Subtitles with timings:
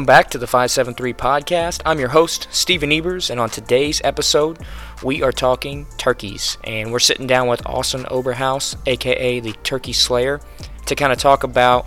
[0.00, 1.82] Welcome back to the 573 podcast.
[1.84, 4.58] I'm your host, Stephen Ebers, and on today's episode,
[5.02, 6.56] we are talking turkeys.
[6.64, 10.40] And we're sitting down with Austin Oberhaus, aka the Turkey Slayer,
[10.86, 11.84] to kind of talk about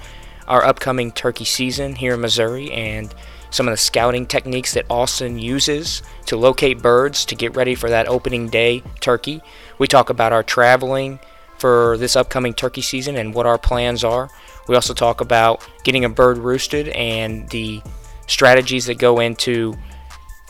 [0.48, 3.16] our upcoming turkey season here in Missouri and
[3.50, 7.90] some of the scouting techniques that Austin uses to locate birds to get ready for
[7.90, 9.42] that opening day turkey.
[9.80, 11.20] We talk about our traveling
[11.58, 14.30] for this upcoming turkey season and what our plans are.
[14.68, 17.82] We also talk about getting a bird roosted and the
[18.28, 19.74] strategies that go into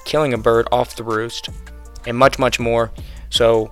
[0.06, 1.50] killing a bird off the roost
[2.06, 2.92] and much, much more.
[3.30, 3.72] So,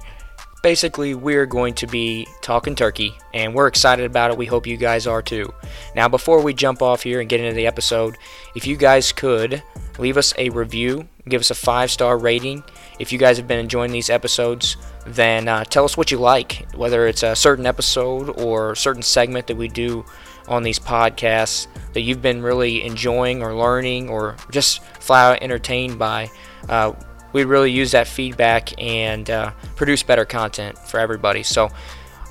[0.61, 4.37] basically, we're going to be talking turkey and we're excited about it.
[4.37, 5.53] We hope you guys are too.
[5.95, 8.17] Now, before we jump off here and get into the episode,
[8.55, 9.63] if you guys could
[9.97, 12.63] leave us a review, give us a five star rating.
[12.99, 16.67] If you guys have been enjoying these episodes, then uh, tell us what you like,
[16.75, 20.05] whether it's a certain episode or a certain segment that we do
[20.51, 25.97] on these podcasts that you've been really enjoying or learning or just flat out entertained
[25.97, 26.29] by.
[26.69, 26.93] Uh,
[27.33, 31.43] we really use that feedback and uh, produce better content for everybody.
[31.43, 31.69] So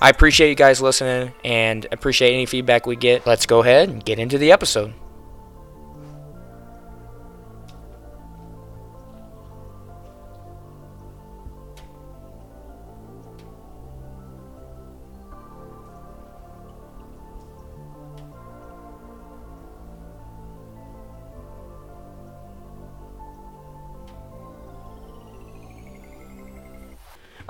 [0.00, 3.26] I appreciate you guys listening and appreciate any feedback we get.
[3.26, 4.92] Let's go ahead and get into the episode.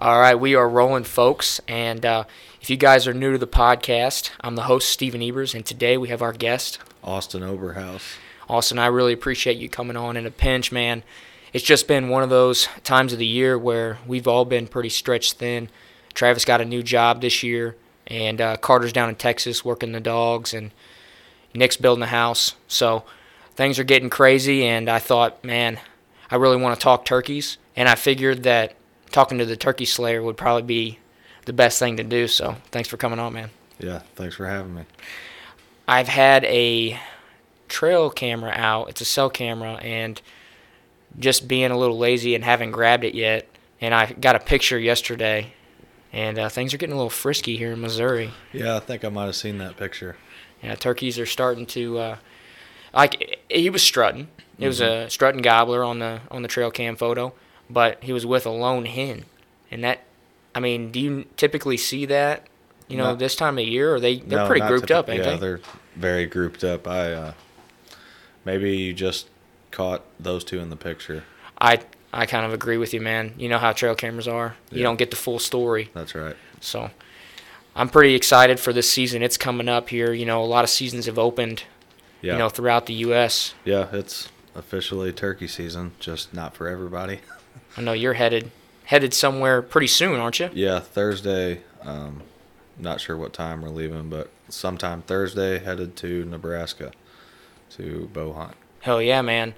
[0.01, 1.61] All right, we are rolling, folks.
[1.69, 2.25] And uh,
[2.63, 5.99] if you guys are new to the podcast, I'm the host, Stephen Ebers, and today
[5.99, 8.17] we have our guest, Austin Oberhaus.
[8.49, 8.79] Austin.
[8.79, 11.03] I really appreciate you coming on in a pinch, man.
[11.53, 14.89] It's just been one of those times of the year where we've all been pretty
[14.89, 15.69] stretched thin.
[16.15, 20.01] Travis got a new job this year, and uh, Carter's down in Texas working the
[20.01, 20.71] dogs, and
[21.53, 22.55] Nick's building a house.
[22.69, 23.05] So
[23.55, 25.79] things are getting crazy, and I thought, man,
[26.31, 28.77] I really want to talk turkeys, and I figured that
[29.11, 30.99] talking to the turkey slayer would probably be
[31.47, 32.29] the best thing to do.
[32.29, 33.51] So thanks for coming on, man.
[33.79, 34.83] Yeah, thanks for having me.
[35.89, 36.99] I've had a
[37.69, 38.89] trail camera out.
[38.91, 40.21] It's a cell camera, and
[41.19, 43.49] just being a little lazy and haven't grabbed it yet.
[43.81, 45.55] And I got a picture yesterday,
[46.13, 48.31] and uh, things are getting a little frisky here in Missouri.
[48.53, 50.17] Yeah, I think I might have seen that picture.
[50.63, 52.17] Yeah, turkeys are starting to uh,
[52.93, 53.41] like.
[53.49, 54.29] He was strutting.
[54.59, 55.07] It was Mm-hmm.
[55.07, 57.33] a strutting gobbler on the on the trail cam photo,
[57.71, 59.25] but he was with a lone hen,
[59.71, 60.01] and that.
[60.53, 62.47] I mean, do you typically see that?
[62.89, 63.15] You know, No.
[63.15, 65.37] this time of year, or they they're No, pretty grouped up, ain't yeah, they?
[65.37, 65.61] they're
[65.95, 66.89] very grouped up.
[66.89, 67.33] I uh,
[68.45, 69.29] maybe you just
[69.71, 71.23] caught those two in the picture.
[71.61, 71.81] I
[72.13, 73.35] I kind of agree with you, man.
[73.39, 74.57] You know how trail cameras are.
[74.73, 75.91] You don't get the full story.
[75.95, 76.35] That's right.
[76.61, 76.91] So
[77.77, 79.23] I'm pretty excited for this season.
[79.23, 80.13] It's coming up here.
[80.13, 81.63] You know, a lot of seasons have opened,
[82.23, 83.55] Yeah, you know, throughout the US.
[83.65, 87.21] yeah, it's officially turkey season, just not for everybody.
[87.77, 88.51] I know you're headed
[88.85, 90.51] headed somewhere pretty soon, aren't you?
[90.53, 91.61] yeah, Thursday.
[91.83, 92.23] Um,
[92.79, 96.93] not sure what time we're leaving, but sometime Thursday headed to Nebraska
[97.71, 98.55] to bow hunt.
[98.81, 99.55] Hell yeah, man.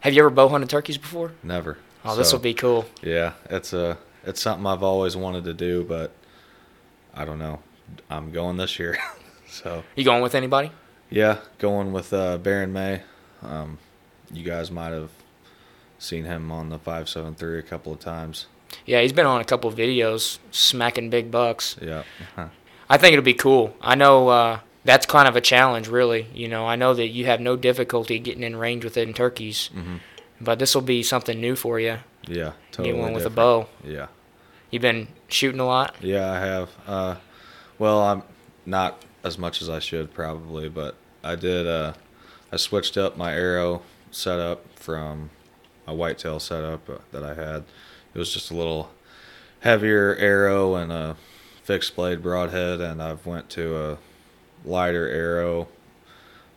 [0.00, 1.32] Have you ever bow hunted turkeys before?
[1.42, 1.78] Never.
[2.04, 2.86] Oh, this will be cool.
[3.02, 6.12] Yeah, it's a it's something I've always wanted to do, but
[7.14, 7.60] I don't know.
[8.10, 8.98] I'm going this year,
[9.48, 10.70] so You going with anybody?
[11.10, 13.02] yeah, going with uh, Baron May.
[13.42, 13.78] Um,
[14.32, 15.10] you guys might have
[15.98, 18.46] seen him on the five seven three a couple of times.
[18.84, 21.76] Yeah, he's been on a couple of videos smacking big bucks.
[21.80, 22.02] Yeah,
[22.90, 23.74] I think it'll be cool.
[23.80, 26.26] I know uh, that's kind of a challenge, really.
[26.34, 29.14] You know, I know that you have no difficulty getting in range with it in
[29.14, 30.00] turkeys, Mhm.
[30.40, 31.98] but this will be something new for you.
[32.28, 32.92] yeah, totally.
[32.94, 33.68] Get one with a bow.
[33.84, 34.06] Yeah,
[34.70, 35.94] You've been shooting a lot.
[36.00, 36.70] yeah, I have.
[36.86, 37.14] Uh,
[37.78, 38.22] well, I'm
[38.66, 41.66] not as much as I should probably, but I did.
[41.68, 41.92] Uh,
[42.52, 45.30] I switched up my arrow setup from
[45.86, 47.64] my whitetail setup uh, that I had.
[48.14, 48.90] It was just a little
[49.60, 51.16] heavier arrow and a
[51.62, 53.98] fixed blade broadhead, and I've went to a
[54.64, 55.68] lighter arrow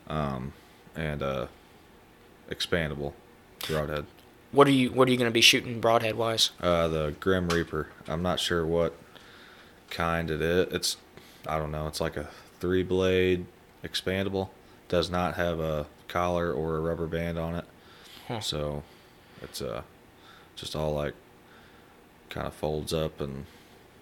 [0.08, 0.52] um,
[0.96, 1.48] and a
[2.50, 3.12] expandable
[3.66, 4.06] broadhead.
[4.52, 6.50] What are you What are you going to be shooting broadhead wise?
[6.60, 7.88] Uh, the Grim Reaper.
[8.08, 8.96] I'm not sure what
[9.90, 10.72] kind it is.
[10.72, 10.96] It's
[11.46, 11.86] I don't know.
[11.86, 12.28] It's like a
[12.58, 13.46] three blade
[13.84, 14.48] expandable.
[14.88, 17.64] Does not have a collar or a rubber band on it.
[18.26, 18.40] Huh.
[18.40, 18.82] So
[19.42, 19.82] it's uh
[20.56, 21.14] just all like
[22.28, 23.46] kind of folds up and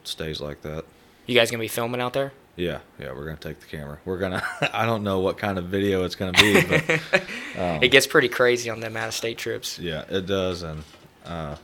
[0.05, 0.85] stays like that.
[1.27, 2.33] You guys to be filming out there?
[2.57, 3.99] Yeah, yeah, we're gonna take the camera.
[4.05, 4.43] We're gonna.
[4.73, 6.91] I don't know what kind of video it's gonna be, but
[7.57, 9.79] um, It gets pretty crazy on them out of state trips.
[9.79, 10.83] Yeah, it does, and
[11.25, 11.57] uh,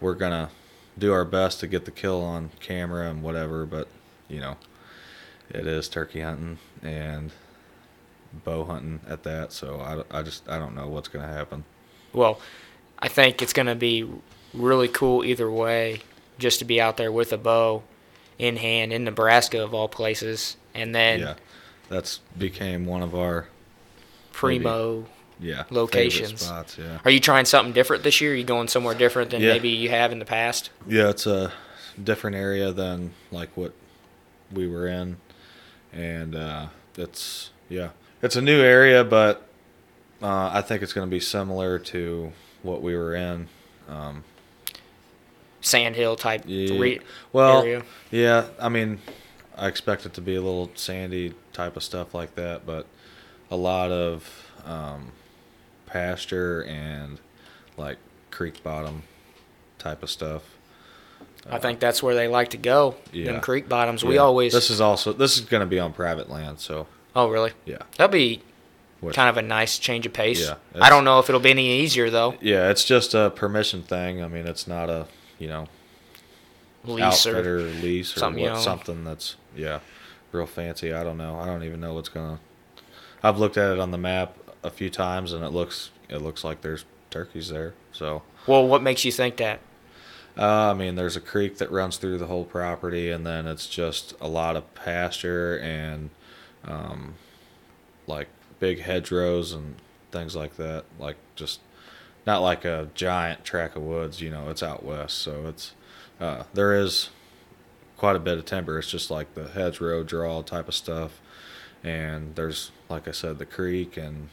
[0.00, 0.50] we're gonna
[0.96, 3.66] do our best to get the kill on camera and whatever.
[3.66, 3.88] But
[4.28, 4.56] you know,
[5.50, 7.32] It is turkey hunting and
[8.44, 9.52] bow hunting at that.
[9.52, 9.80] So
[10.12, 11.64] I, I just I don't know what's gonna happen.
[12.12, 12.40] Well,
[13.02, 14.08] I think it's going to be
[14.54, 16.00] really cool either way,
[16.38, 17.82] just to be out there with a bow
[18.38, 21.34] in hand in Nebraska of all places, and then yeah,
[21.88, 23.48] that's became one of our
[24.32, 25.06] primo.
[25.40, 26.40] yeah Locations.
[26.44, 26.78] spots.
[26.78, 26.98] Yeah.
[27.04, 28.32] Are you trying something different this year?
[28.32, 29.52] Are you going somewhere different than Yeah.
[29.52, 30.70] maybe you have in the past?
[30.86, 31.52] Yeah, it's a
[32.02, 33.72] different area than like what
[34.52, 35.16] we were in,
[35.92, 36.66] and uh,
[36.96, 37.90] it's yeah,
[38.22, 39.46] it's a new area, but
[40.22, 42.32] uh, I think it's going to be similar to
[42.62, 43.48] what we were in.
[43.88, 44.24] Um,
[45.60, 47.00] Sandhill type yeah, re-
[47.32, 47.82] well, area.
[48.10, 48.98] yeah, I mean,
[49.56, 52.86] I expect it to be a little sandy type of stuff like that, but
[53.50, 55.12] a lot of um,
[55.86, 57.18] pasture and
[57.76, 57.98] like
[58.32, 59.04] creek bottom
[59.78, 60.42] type of stuff.
[61.50, 62.96] I think that's where they like to go.
[63.12, 63.26] Yeah.
[63.26, 64.04] Them creek bottoms.
[64.04, 64.52] We always.
[64.52, 66.86] This is also this is going to be on private land, so
[67.16, 67.52] oh, really?
[67.64, 67.78] yeah.
[67.96, 68.42] That'll be
[69.02, 70.40] Which- kind of a nice change of pace.
[70.40, 72.36] Yeah, I don't know if it'll be any easier though.
[72.40, 74.22] Yeah, it's just a permission thing.
[74.22, 75.06] I mean, it's not a
[75.38, 75.66] you know
[76.84, 79.80] Lease or lease or something, what, something that's yeah,
[80.32, 80.92] real fancy.
[80.92, 81.36] I don't know.
[81.36, 82.40] I don't even know what's gonna.
[83.22, 86.42] I've looked at it on the map a few times, and it looks it looks
[86.42, 87.74] like there's turkeys there.
[87.92, 89.60] So well, what makes you think that?
[90.36, 93.68] uh, I mean, there's a creek that runs through the whole property, and then it's
[93.68, 96.10] just a lot of pasture and
[96.64, 97.14] um,
[98.06, 98.28] like
[98.62, 99.74] big hedgerows and
[100.12, 100.84] things like that.
[101.00, 101.58] Like just
[102.24, 104.20] not like a giant tract of woods.
[104.20, 105.74] You know, it's out west, so it's
[106.20, 107.10] uh, there is
[107.96, 108.78] quite a bit of timber.
[108.78, 111.20] It's just like the hedgerow draw type of stuff,
[111.82, 114.28] and there's like I said, the creek and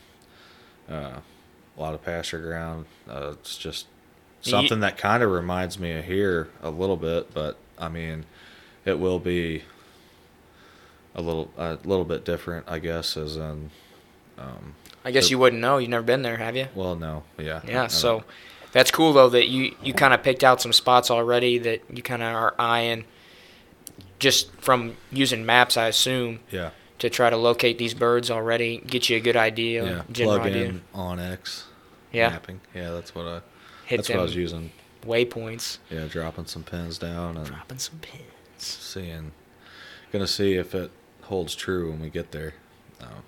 [0.88, 1.22] uh,
[1.76, 2.86] a lot of pasture ground.
[3.10, 3.88] Uh, it's just
[4.44, 8.26] You- something that kind of reminds me of here a little bit, but I mean,
[8.86, 9.64] it will be
[11.16, 13.72] a little a little bit different, I guess, as in.
[14.40, 15.78] Um, I guess So- you wouldn't know.
[15.78, 16.68] You've never been there, have you?
[16.76, 17.88] well, no, yeah, Yeah.
[17.88, 18.24] So
[18.72, 22.02] that's cool though that you you kind of picked out some spots already that you
[22.04, 23.06] kind of are eyeing,
[24.20, 29.10] just from using maps, I assume, yeah, to try to locate these birds already, get
[29.10, 30.66] you a good idea, yeah, general plug idea.
[30.66, 31.64] in onX
[32.12, 32.30] Yeah.
[32.30, 32.60] mapping.
[32.76, 33.42] Yeah, that's what I
[33.86, 34.72] Hit that's what I was using.
[35.06, 35.78] waypoints.
[35.90, 38.24] Yeah, dropping some pins down and Dropping some pins.
[38.60, 39.32] seeing,
[40.12, 40.92] gonna see if it
[41.24, 42.54] holds true when we get there.
[43.02, 43.24] Um,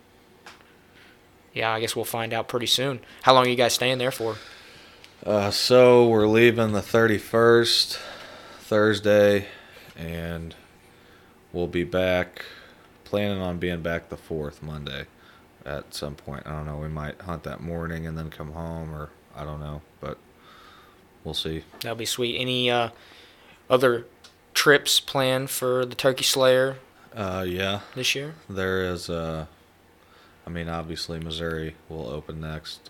[1.53, 3.01] Yeah, I guess we'll find out pretty soon.
[3.24, 4.36] How long are you guys staying there for?
[5.25, 8.00] Uh, so we're leaving the 31st
[8.62, 9.48] Thursday,
[9.95, 10.56] and
[11.51, 12.45] we'll be back.
[13.03, 15.06] Planning on being back the 4th Monday
[15.65, 16.48] at some point.
[16.48, 16.77] I don't know.
[16.77, 20.18] We might hunt that morning and then come home, or I don't know, but
[21.25, 21.65] we'll see.
[21.81, 22.39] That'll be sweet.
[22.39, 22.89] Any uh,
[23.69, 24.06] other
[24.53, 26.77] trips planned for the Turkey Slayer
[27.13, 28.36] Uh, yeah, this year?
[28.50, 29.10] there is.
[29.10, 29.48] Uh,
[30.45, 32.89] I mean, obviously Missouri will open next,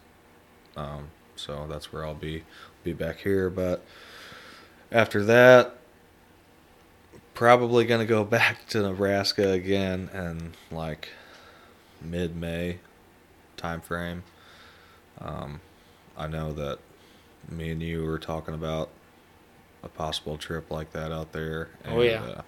[0.77, 2.43] um, so that's where I'll be.
[2.83, 3.83] Be back here, but
[4.91, 5.75] after that,
[7.33, 11.09] probably gonna go back to Nebraska again and like
[12.01, 12.79] mid-May
[13.57, 14.23] time frame.
[15.19, 15.61] Um,
[16.17, 16.79] I know that
[17.49, 18.89] me and you were talking about
[19.83, 21.69] a possible trip like that out there.
[21.83, 22.21] And, Oh, yeah.
[22.23, 22.41] Uh,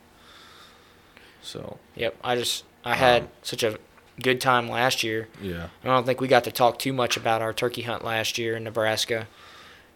[1.41, 2.15] so Yep.
[2.24, 3.77] I just I had Um, such a
[4.22, 5.27] good time last year.
[5.41, 8.38] yeah, I don't think we got to talk too much about our turkey hunt last
[8.38, 9.27] year in Nebraska.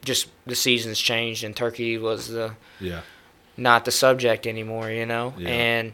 [0.04, 3.02] Just the seasons changed and turkey was the yeah,
[3.58, 5.34] not the subject anymore, you know?
[5.38, 5.50] Yeah.
[5.50, 5.94] And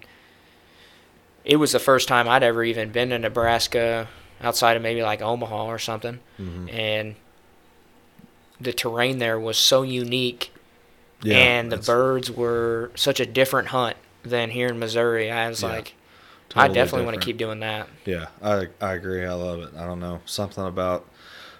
[1.45, 4.07] it was the first time I'd ever even been to Nebraska
[4.41, 6.19] outside of maybe like Omaha or something.
[6.37, 7.15] hmm And
[8.61, 10.51] the terrain there was so unique
[11.21, 11.37] yeah.
[11.37, 15.29] and the birds were such a different hunt than here in Missouri.
[15.31, 15.95] I was Yeah, like,
[16.55, 17.87] I totally definitely want to keep doing that.
[18.05, 19.25] Yeah, I I agree.
[19.25, 19.69] I love it.
[19.75, 21.07] I don't know something about.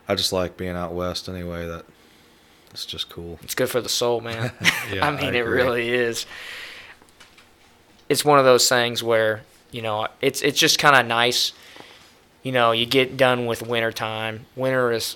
[0.08, 1.68] I just like being out west anyway.
[1.68, 1.86] That
[2.72, 3.40] it's just cool.
[3.44, 4.52] It's good for the soul, man.
[4.92, 6.26] Yeah, I mean, I it really is.
[8.10, 11.54] It's one of those things where you know it's it's just kind of nice.
[12.44, 14.46] You know, you get done with winter time.
[14.56, 15.16] Winter is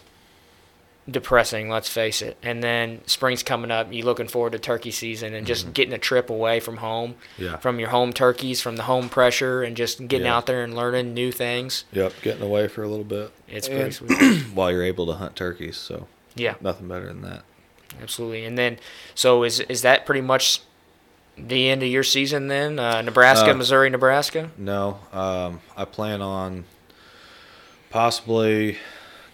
[1.10, 2.36] depressing, let's face it.
[2.44, 3.88] And then spring's coming up.
[3.92, 5.74] You're looking forward to turkey season and just Mhm.
[5.74, 7.58] getting a trip away from home, Yeah.
[7.58, 10.36] from your home turkeys, from the home pressure, and just getting Yeah.
[10.36, 11.86] out there and learning new things.
[11.94, 12.14] Yep.
[12.22, 13.32] Getting away for a little bit.
[13.48, 14.44] It's And- pretty sweet.
[14.54, 15.78] while you're able to hunt turkeys.
[15.78, 16.56] So Yeah.
[16.60, 17.44] nothing better than that.
[18.02, 18.44] Absolutely.
[18.44, 18.78] And then,
[19.16, 20.60] so is is that pretty much
[21.38, 22.80] the end of your season then?
[22.80, 24.50] Uh, Nebraska, Uh, Missouri, Nebraska.
[24.58, 26.66] No, um, I plan on
[27.90, 28.78] possibly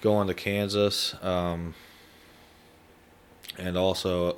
[0.04, 1.74] going to Kansas, um,
[3.58, 4.36] and also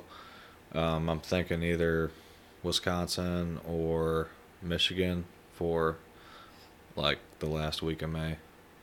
[0.72, 2.12] um, I'm thinking either
[2.62, 4.28] Wisconsin or
[4.62, 5.96] Michigan for
[6.94, 8.36] like the last week of May,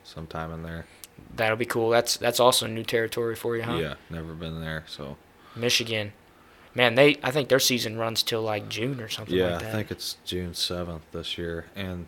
[0.04, 0.86] sometime in there.
[1.34, 1.90] That'll be cool.
[1.90, 3.76] That's that's also new territory for you, huh?
[3.76, 5.16] Yeah, never been there, so
[5.56, 6.12] Michigan.
[6.76, 9.70] Man, they I think their season runs till like June or something yeah, like that.
[9.70, 12.08] I think it's June seventh this year, and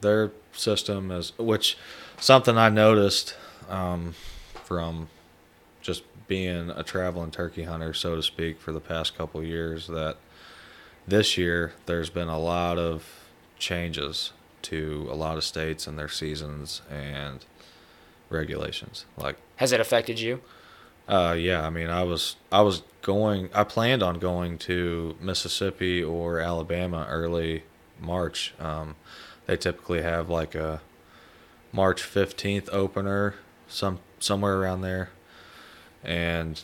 [0.00, 1.76] their system is which
[2.18, 3.36] something I noticed
[3.68, 4.14] um,
[4.64, 5.08] from
[5.80, 9.86] just being a traveling turkey hunter, so to speak, for the past couple of years
[9.88, 10.16] that
[11.06, 13.04] this year there's been a lot of
[13.58, 17.44] changes to a lot of states and their seasons and
[18.30, 19.04] regulations.
[19.16, 20.40] Like Has it affected you?
[21.08, 23.50] uh, yeah, I mean, I was I was going.
[23.52, 27.64] I planned on going to Mississippi or Alabama early
[28.00, 28.54] March.
[28.60, 28.94] Um,
[29.46, 30.80] they typically have like a
[31.72, 33.34] March fifteenth opener,
[33.72, 35.10] some somewhere around there,
[36.04, 36.60] and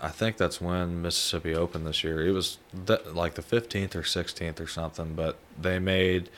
[0.00, 2.26] I think that's when Mississippi opened this year.
[2.26, 6.28] It was th- like the fifteenth or sixteenth or something, but they made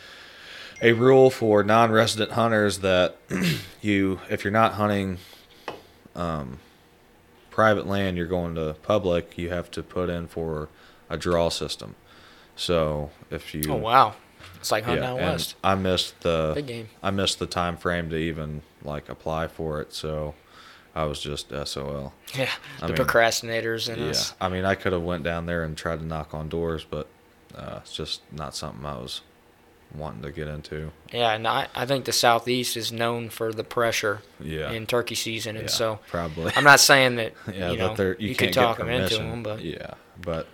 [0.83, 3.17] a rule for non-resident hunters that
[3.81, 5.19] you, if you're not hunting.
[6.15, 6.59] Um,
[7.51, 10.69] private land you're going to public you have to put in for
[11.09, 11.95] a draw system
[12.57, 14.15] so if you Oh wow,
[14.61, 15.57] it's like hunting yeah, out and west.
[15.65, 16.89] i missed the Big game.
[17.03, 20.35] i missed the time frame to even like apply for it so
[20.95, 22.49] i was just sol Yeah,
[22.81, 24.35] I the mean, procrastinators in yeah us.
[24.41, 27.09] i mean i could have went down there and tried to knock on doors but
[27.55, 29.23] uh, it's just not something i was
[29.93, 33.65] wanting to get into Yeah, and I, I think the southeast is known for the
[33.65, 37.77] pressure yeah in turkey season, and yeah, so probably I'm not saying that yeah, you
[37.77, 40.47] know that they're, you, you could talk them into them, but yeah, but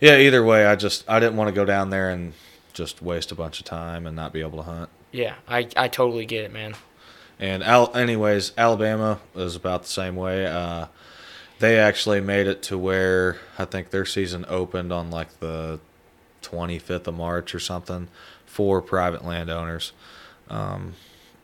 [0.00, 2.32] yeah, either way, I just I didn't want to go down there and
[2.72, 4.90] just waste a bunch of time and not be able to hunt.
[5.12, 6.74] yeah, I I totally get it, man.
[7.38, 10.46] And Al- anyways, Alabama is about the same way.
[10.46, 10.86] Uh,
[11.58, 15.80] they actually made it to where I think their season opened on like the
[16.42, 18.08] 25th of March or something
[18.46, 19.92] for private landowners.
[20.48, 20.94] Um,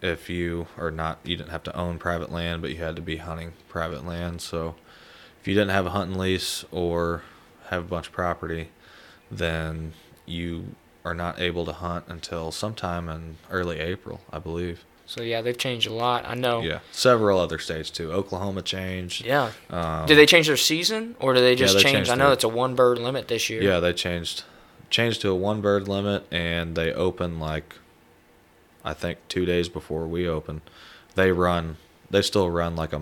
[0.02, 3.02] if you are not, you didn't have to own private land, but you had to
[3.02, 4.40] be hunting private land.
[4.40, 4.76] So
[5.40, 7.22] if you didn't have a hunting lease or
[7.70, 8.68] have a bunch of property,
[9.30, 9.94] then
[10.26, 10.74] you
[11.08, 14.84] are not able to hunt until sometime in early April, I believe.
[15.06, 16.26] So yeah, they've changed a lot.
[16.28, 16.60] I know.
[16.60, 18.12] Yeah, several other states too.
[18.12, 19.24] Oklahoma changed.
[19.24, 19.52] Yeah.
[19.70, 22.10] Um, Did they change their season, or did they just yeah, they change?
[22.10, 23.62] I know their- it's a one bird limit this year.
[23.62, 24.44] Yeah, they changed
[24.90, 27.76] changed to a one bird limit, and they open like
[28.84, 30.60] I think two days before we open.
[31.14, 31.78] They run.
[32.10, 33.00] They still run like a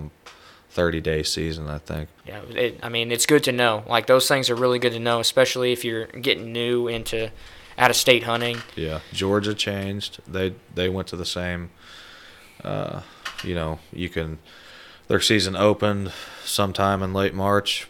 [0.70, 1.68] thirty day season.
[1.68, 2.08] I think.
[2.24, 3.82] Yeah, it, I mean, it's good to know.
[3.88, 7.30] Like those things are really good to know, especially if you're getting new into
[7.78, 8.58] out of state hunting.
[8.74, 10.20] Yeah, Georgia changed.
[10.26, 11.70] They they went to the same.
[12.62, 13.02] Uh,
[13.42, 14.38] you know, you can.
[15.08, 16.12] Their season opened
[16.44, 17.86] sometime in late March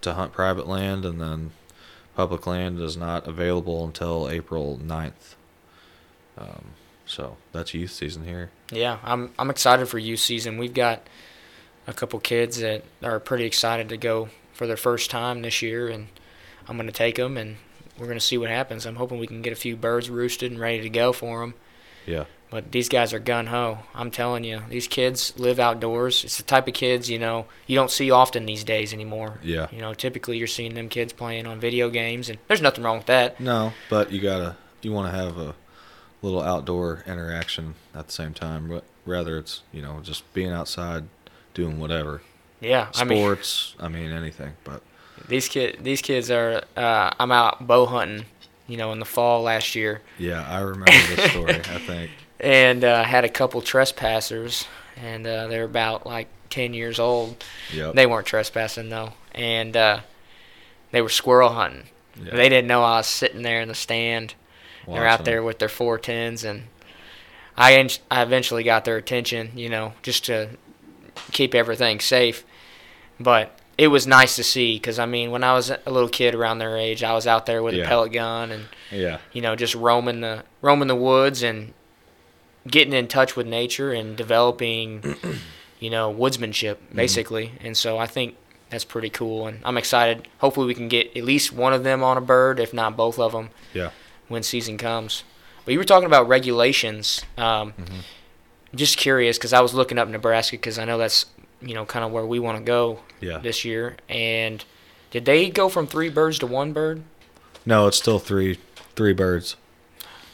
[0.00, 1.50] to hunt private land, and then
[2.14, 5.34] public land is not available until April 9th.
[6.38, 6.64] Um,
[7.06, 8.50] so that's youth season here.
[8.70, 10.58] Yeah, I'm I'm excited for youth season.
[10.58, 11.06] We've got
[11.86, 15.88] a couple kids that are pretty excited to go for their first time this year,
[15.88, 16.08] and
[16.66, 17.56] I'm going to take them, and
[17.98, 18.86] we're going to see what happens.
[18.86, 21.54] I'm hoping we can get a few birds roosted and ready to go for them.
[22.06, 23.78] Yeah, But these guys are gun ho.
[23.94, 26.22] I'm telling you, these kids live outdoors.
[26.22, 29.38] It's the type of kids you know you don't see often these days anymore.
[29.42, 29.68] yeah.
[29.72, 32.98] You know, typically you're seeing them kids playing on video games, and there's nothing wrong
[32.98, 33.40] with that.
[33.40, 35.54] No, but you gotta you want to have a
[36.20, 38.68] little outdoor interaction at the same time.
[38.68, 41.04] But rather, it's you know just being outside,
[41.54, 42.20] doing whatever.
[42.60, 44.52] Yeah, I mean, Sports, I mean, anything.
[44.62, 44.82] But
[45.28, 46.62] these kid these kids are.
[46.76, 48.26] Uh, I'm out bow hunting,
[48.66, 51.54] you know, in the fall last year, yeah, I remember this story.
[51.54, 52.10] I think.
[52.40, 54.66] and uh, had a couple trespassers,
[54.96, 57.42] and uh, they're about like 10 years old.
[57.72, 57.94] Yep.
[57.94, 60.00] They weren't trespassing though, and uh,
[60.92, 61.84] they were squirrel hunting.
[62.22, 62.36] Yeah.
[62.36, 64.34] They didn't know I was sitting there in the stand.
[64.86, 66.64] They're out there with their four tens, and
[67.56, 70.50] I en- I eventually got their attention, you know, just to
[71.32, 72.44] keep everything safe.
[73.18, 76.34] But it was nice to see because I mean, when I was a little kid
[76.34, 77.84] around their age, I was out there with Yeah.
[77.84, 79.18] a pellet gun and Yeah.
[79.32, 81.72] you know just roaming the roaming the woods and
[82.66, 85.16] getting in touch with nature and developing,
[85.80, 86.96] you know, woodsmanship Mm-hmm.
[86.96, 87.52] basically.
[87.60, 88.36] And so I think
[88.70, 90.26] that's pretty cool, and I'm excited.
[90.38, 93.18] Hopefully, we can get at least one of them on a bird, if not both
[93.18, 93.90] of them Yeah.
[94.28, 95.24] when season comes.
[95.64, 97.22] But you were talking about regulations.
[97.36, 97.98] Um, Mm-hmm.
[98.74, 101.26] Just curious because I was looking up Nebraska because I know that's
[101.60, 103.38] you know kind of where we want to go Yeah.
[103.38, 103.96] this year.
[104.08, 104.64] And
[105.10, 107.02] did they go from three birds to one bird?
[107.66, 108.58] No, it's still three
[108.96, 109.56] three birds.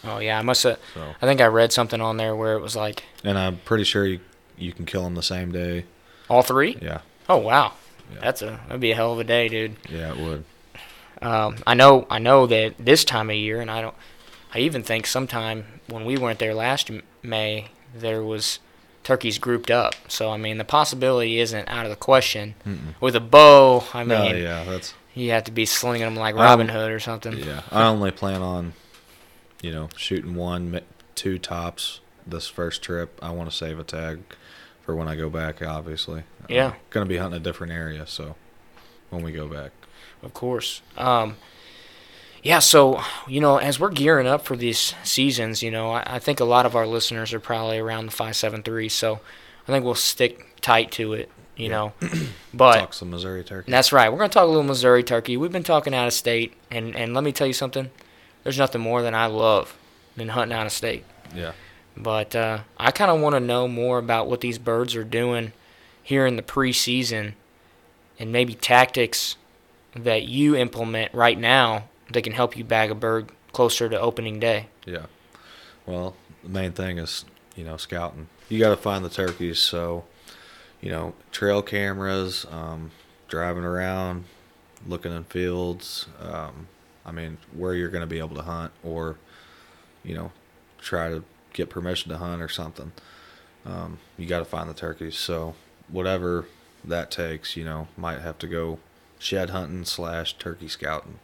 [0.05, 0.79] Oh yeah, I must have.
[0.95, 3.85] So, I think I read something on there where it was like and I'm pretty
[3.85, 4.21] sure you
[4.57, 5.85] you can kill them the same day.
[6.29, 6.79] all three.
[6.83, 7.01] Yeah.
[7.29, 7.73] Oh wow,
[8.13, 8.21] Yeah.
[8.21, 9.77] that's a that'd be a hell of a day, dude.
[9.89, 10.45] Yeah, it would.
[11.23, 13.95] Um, I know I know that this time of year, and I don't
[14.55, 16.91] I even think sometime when we weren't there last
[17.23, 18.59] May, there was
[19.11, 19.95] turkeys grouped up.
[20.07, 22.55] So I mean, the possibility isn't out of the question.
[23.01, 26.37] With a bow, I No, mean, yeah, that's you have to be slinging them like
[26.37, 27.37] Robin Hood or something.
[27.37, 27.63] yeah.
[27.73, 28.75] I only plan on,
[29.61, 30.81] you know, shooting one,
[31.17, 33.19] two tops this first trip.
[33.21, 34.21] I want to save a tag
[34.83, 35.61] for when I go back.
[35.61, 36.69] Obviously, Yeah.
[36.69, 38.37] I'm gonna be hunting a different area, so
[39.11, 39.73] when we go back,
[40.23, 40.83] Of course.
[40.97, 41.37] Um,
[42.43, 46.19] yeah, so, you know, as we're gearing up for these seasons, you know, I, I
[46.19, 49.21] think a lot of our listeners are probably around the 573, so
[49.69, 51.71] I think we'll stick tight to it, you Yeah.
[51.71, 51.93] know.
[52.53, 53.71] But talk some Missouri turkey.
[53.71, 54.11] that's right.
[54.11, 55.37] We're going to talk a little Missouri turkey.
[55.37, 57.91] We've been talking out of state, and, and let me tell you something.
[58.43, 59.77] There's nothing more than I love
[60.17, 61.05] than hunting out of state.
[61.35, 61.53] Yeah,
[61.97, 65.53] But uh, I kind of want to know more about what these birds are doing
[66.03, 67.35] here in the preseason
[68.19, 69.37] and maybe tactics
[69.95, 74.39] that you implement right now that can help you bag a bird closer to opening
[74.41, 74.69] day.
[74.87, 75.07] yeah.
[75.87, 77.25] Well, the main thing is
[77.57, 78.29] you know scouting.
[78.49, 80.05] You got to find the turkeys, so
[80.81, 82.91] you know trail cameras, um,
[83.29, 84.25] driving around,
[84.87, 86.07] looking in fields.
[86.21, 86.69] Um,
[87.05, 89.17] I mean, where you're going to be able to hunt, or
[90.05, 90.33] you know,
[90.79, 92.93] try to get permission to hunt or something.
[93.67, 95.17] Um, you got to find the turkeys.
[95.17, 95.55] So
[95.89, 96.47] whatever
[96.85, 98.79] that takes, you know, might have to go
[99.19, 101.19] shed hunting slash turkey scouting,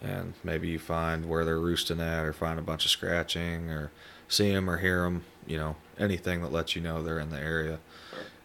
[0.00, 3.90] and maybe you find where they're roosting at, or find a bunch of scratching, or
[4.28, 5.24] see them or hear them.
[5.46, 7.78] You know, anything that lets you know they're in the area,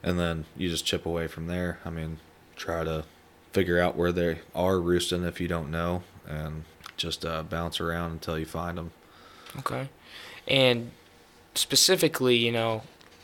[0.04, 1.80] and then you just chip away from there.
[1.84, 2.20] I mean,
[2.56, 3.06] try to
[3.54, 6.64] figure out where they are roosting if you don't know, and
[6.98, 8.92] just uh, bounce around until you find them.
[9.60, 9.90] Okay.
[10.48, 10.92] And
[11.56, 12.84] specifically, you know,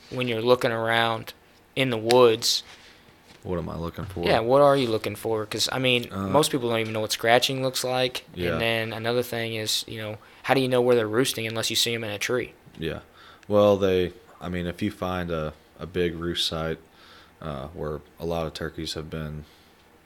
[0.10, 1.34] when you're looking around
[1.76, 2.64] in the woods,
[3.48, 4.26] What am I looking for?
[4.26, 5.46] yeah, what are you looking for?
[5.46, 8.26] Because, I mean, Uh, most people don't even know what scratching looks like.
[8.36, 8.52] Yeah.
[8.52, 11.70] And then another thing is, you know, how do you know where they're roosting unless
[11.70, 12.54] you see them in a tree?
[12.78, 13.00] Yeah.
[13.48, 14.12] Well, they.
[14.42, 16.80] I mean, if you find a a big roost site
[17.42, 19.46] uh, where a lot of turkeys have been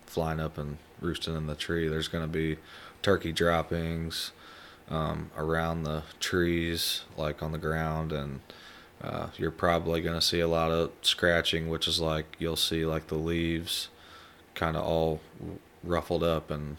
[0.05, 2.57] flying up and roosting in the tree, there's going to be
[3.01, 4.31] turkey droppings
[4.89, 8.41] um, around the trees, like on the ground, and
[9.03, 12.85] uh, you're probably going to see a lot of scratching, which is like you'll see
[12.85, 13.89] like the leaves
[14.55, 15.19] kind of all
[15.83, 16.77] ruffled up and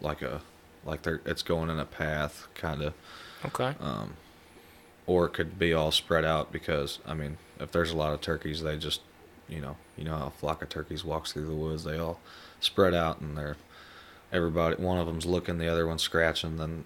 [0.00, 0.40] like a
[0.84, 2.94] like they're it's going in a path kind of
[3.44, 3.74] Okay.
[3.80, 4.14] um,
[5.06, 8.20] or it could be all spread out because I mean, if there's a lot of
[8.20, 9.00] turkeys, they just,
[9.48, 12.20] you know, you know how a flock of turkeys walks through the woods, they all
[12.60, 13.56] spread out and they're
[14.32, 14.76] everybody.
[14.82, 16.84] One of them's looking, the other one's scratching, then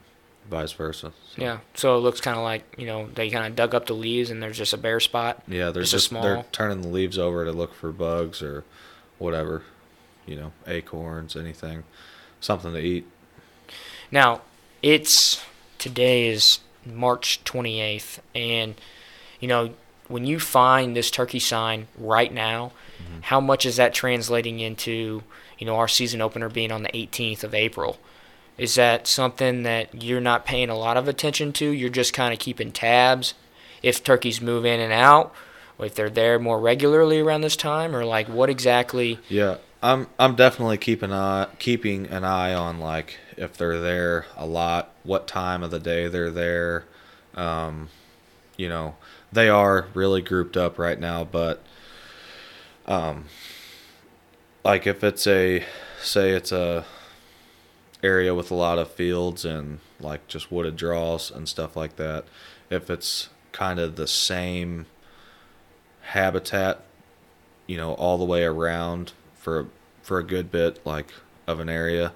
[0.48, 1.12] vice versa.
[1.34, 1.58] So, Yeah.
[1.74, 4.30] So it looks kind of like, you know, they kind of dug up the leaves
[4.30, 5.42] and there's just a bare spot.
[5.46, 8.42] yeah, they're Just a just, small- they're turning the leaves over to look for bugs
[8.42, 8.64] or
[9.18, 9.62] whatever,
[10.26, 11.84] you know, acorns, anything,
[12.40, 13.06] something to eat.
[14.10, 14.40] Now,
[14.82, 15.44] it's
[15.78, 18.74] today is March 28th, and
[19.40, 19.74] you know
[20.08, 23.20] when you find this turkey sign right now, mm-hmm.
[23.22, 25.22] how much is that translating into
[25.58, 27.98] you know our season opener being on the 18th of April?
[28.58, 31.70] Is that something that you're not paying a lot of attention to?
[31.70, 33.34] You're just kind of keeping tabs
[33.82, 35.32] if turkeys move in and out,
[35.78, 39.20] if they're there more regularly around this time, or like what exactly?
[39.28, 44.44] Yeah, I'm I'm definitely keeping eye keeping an eye on like if they're there a
[44.44, 46.84] lot, what time of the day they're there.
[47.34, 47.88] Um,
[48.56, 48.96] you know,
[49.32, 51.62] they are really grouped up right now, but
[52.86, 53.26] um,
[54.64, 55.64] like if it's a
[56.02, 56.84] say it's a
[58.02, 62.24] area with a lot of fields and like just wooded draws and stuff like that,
[62.70, 64.86] if it's kind of the same
[66.02, 66.84] habitat
[67.66, 69.66] you know all the way around for
[70.02, 71.12] for a good bit like
[71.46, 72.12] of an area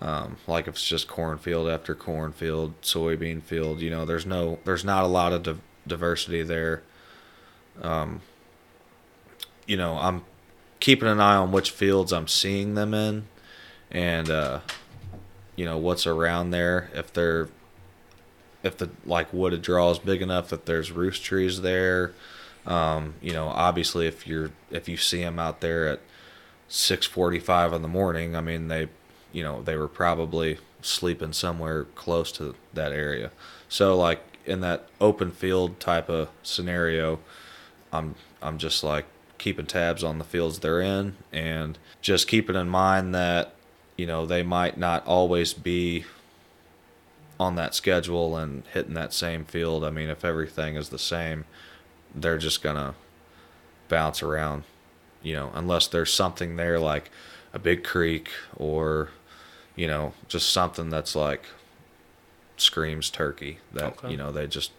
[0.00, 4.84] um, like if it's just cornfield after cornfield soybean field you know there's no there's
[4.84, 6.82] not a lot of div- diversity there.
[7.80, 8.20] Um,
[9.66, 10.24] you know i'm
[10.80, 13.26] keeping an eye on which fields i'm seeing them in
[13.90, 14.60] and uh,
[15.56, 17.48] you know what's around there if they're
[18.62, 22.12] if the like wooded draw is big enough that there's roost trees there
[22.66, 26.00] um, you know, obviously, if you're if you see them out there at
[26.68, 28.88] six forty-five in the morning, I mean, they,
[29.32, 33.30] you know, they were probably sleeping somewhere close to that area.
[33.68, 37.20] So, like in that open field type of scenario,
[37.92, 39.04] I'm I'm just like
[39.36, 43.54] keeping tabs on the fields they're in, and just keeping in mind that
[43.96, 46.04] you know they might not always be
[47.38, 49.84] on that schedule and hitting that same field.
[49.84, 51.44] I mean, if everything is the same,
[52.14, 52.94] they're just gonna
[53.88, 54.64] bounce around,
[55.22, 57.10] you know, unless there's something there like
[57.52, 59.10] a big creek or,
[59.76, 61.46] you know, just something that's like
[62.56, 63.58] screams turkey.
[63.72, 64.10] That Okay.
[64.12, 64.70] you know they just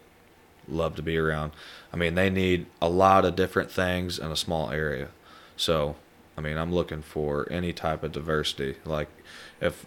[0.68, 1.52] love to be around.
[1.94, 5.10] I mean, they need a lot of different things in a small area.
[5.58, 5.96] So,
[6.38, 8.76] I mean, I'm looking for any type of diversity.
[8.86, 9.10] Like,
[9.62, 9.86] if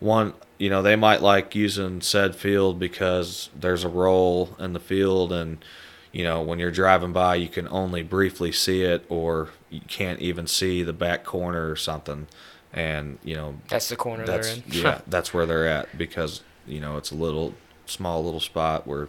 [0.00, 4.80] one, you know, they might like using said field because there's a roll in the
[4.80, 5.64] field, and
[6.12, 10.20] you know, when you're driving by, you can only briefly see it, or you can't
[10.20, 12.26] even see the back corner or something.
[12.72, 14.62] And you know, That's the corner that's they're in.
[14.84, 17.54] yeah, that's where they're at because you know it's a little
[17.86, 19.08] small little spot where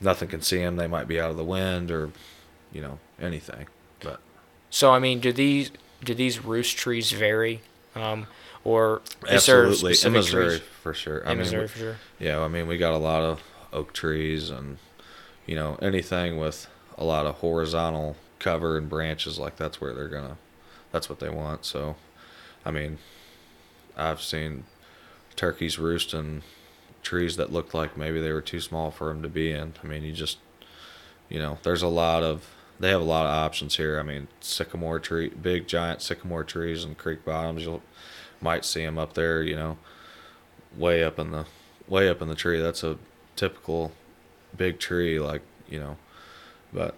[0.00, 0.76] nothing can see them.
[0.76, 2.10] They might be out of the wind or
[2.72, 3.66] you know anything.
[4.74, 5.70] So I mean, do these
[6.02, 7.60] do these roost trees vary,
[7.94, 8.26] um,
[8.64, 10.68] or is absolutely in Missouri trees?
[10.82, 11.18] for sure.
[11.18, 11.96] In I mean, Missouri we- for sure.
[12.18, 13.40] yeah, I mean we got a lot of
[13.72, 14.78] oak trees and
[15.46, 16.66] you know anything with
[16.98, 20.38] a lot of horizontal cover and branches like that's where they're gonna
[20.90, 21.64] that's what they want.
[21.64, 21.94] So
[22.66, 22.98] I mean
[23.96, 24.64] I've seen
[25.36, 26.42] turkeys roost in
[27.04, 29.74] trees that looked like maybe they were too small for them to be in.
[29.84, 30.38] I mean you just
[31.28, 32.48] you know there's a lot of
[32.80, 33.98] they have a lot of options here.
[33.98, 37.62] I mean sycamore tree, big giant sycamore trees and creek bottoms.
[37.62, 37.82] You'll
[38.40, 39.42] might see them up there.
[39.42, 39.78] You know
[40.76, 41.46] way up in the
[41.88, 42.60] way up in the tree.
[42.60, 42.98] That's a
[43.36, 43.92] typical
[44.56, 45.96] big tree, like you know,
[46.72, 46.96] but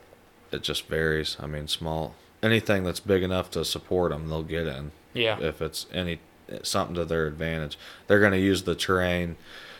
[0.53, 1.37] it just varies.
[1.41, 4.93] I mean, small anything that's big enough to support them, they'll get in.
[5.15, 5.39] Yeah.
[5.41, 6.21] If it's any
[6.63, 9.37] something to their advantage, they're going to use the terrain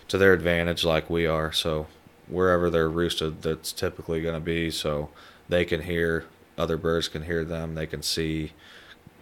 [0.09, 1.53] to their advantage, like we are.
[1.53, 1.87] So
[2.27, 5.11] wherever they're roosted, that's typically going to be so
[5.49, 6.27] they can hear
[6.59, 7.75] other birds can hear them.
[7.75, 8.53] They can see.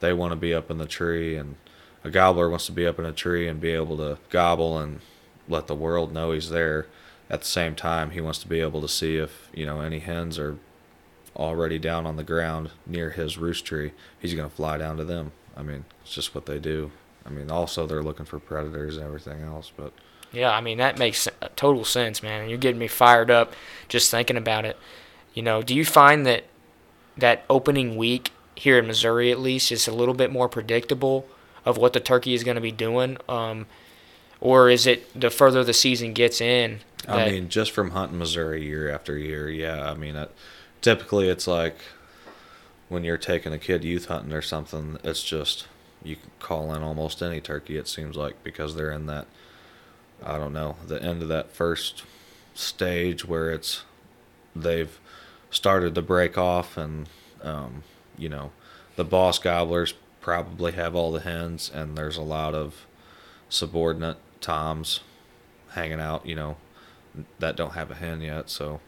[0.00, 1.56] They want to be up in the tree, and
[2.02, 5.00] a gobbler wants to be up in a tree and be able to gobble and
[5.48, 6.86] let the world know he's there.
[7.30, 9.98] At the same time, he wants to be able to see if you know any
[10.00, 10.58] hens are
[11.36, 13.92] already down on the ground near his roost tree.
[14.20, 15.32] He's going to fly down to them.
[15.56, 16.92] I mean, it's just what they do.
[17.26, 19.92] I mean, also they're looking for predators and everything else, but
[20.32, 22.48] Yeah, I mean that makes total sense, man.
[22.48, 23.54] You're getting me fired up
[23.88, 24.76] just thinking about it.
[25.34, 26.44] You know, do you find that
[27.16, 31.26] that opening week here in Missouri, at least, is a little bit more predictable
[31.64, 33.66] of what the turkey is going to be doing, um,
[34.40, 36.80] or is it the further the season gets in?
[37.06, 39.90] I mean, just from hunting Missouri year after year, yeah.
[39.90, 40.30] I mean, it,
[40.80, 41.76] typically it's like
[42.88, 44.98] when you're taking a kid youth hunting or something.
[45.02, 45.66] It's just
[46.02, 47.76] you can call in almost any turkey.
[47.76, 49.26] It seems like because they're in that,
[50.22, 52.04] I don't know, the end of that first
[52.54, 53.84] stage where it's
[54.54, 54.98] they've
[55.54, 57.08] started to break off, and
[57.42, 57.84] um,
[58.18, 58.50] you know,
[58.96, 62.86] the boss gobblers probably have all the hens, and there's a lot of
[63.48, 65.00] subordinate toms
[65.70, 66.26] hanging out.
[66.26, 66.56] You know,
[67.38, 68.80] that don't have a hen yet, so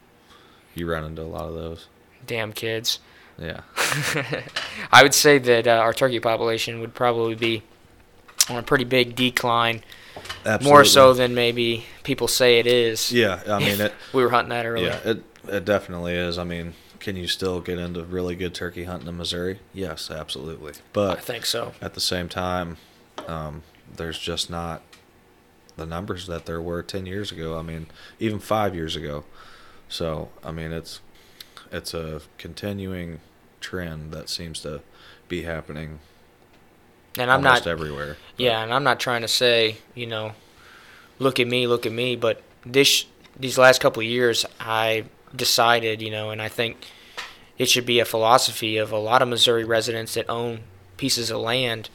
[0.75, 1.87] you run into a lot of those.
[2.25, 2.99] damn kids.
[3.39, 3.61] Yeah.
[4.91, 7.61] I would say that uh, our turkey population would probably be
[8.49, 9.83] on a pretty big decline,
[10.61, 13.11] more so than maybe people say it is.
[13.11, 13.93] Yeah, I mean it.
[14.13, 14.99] We were hunting that earlier.
[15.03, 16.37] Yeah, it it definitely is.
[16.37, 19.59] I mean, can you still get into really good turkey hunting in Missouri?
[19.73, 20.73] Yes, absolutely.
[20.93, 21.73] But I think so.
[21.81, 22.77] at the same time,
[23.27, 23.63] um,
[23.95, 24.81] there's just not
[25.75, 27.57] the numbers that there were ten years ago.
[27.57, 27.87] I mean,
[28.19, 29.23] even five years ago.
[29.89, 31.01] So I mean, it's
[31.71, 33.19] it's a continuing
[33.59, 34.81] trend that seems to
[35.27, 35.99] be happening
[37.17, 37.65] And I'm not.
[37.65, 38.17] everywhere.
[38.37, 40.33] Yeah, and I'm not trying to say, you know,
[41.19, 43.05] look at me, look at me, but this
[43.39, 46.87] these last couple of years, I decided, you know, and I think
[47.57, 50.61] it should be a philosophy of a lot of Missouri residents that own
[50.97, 51.89] pieces of land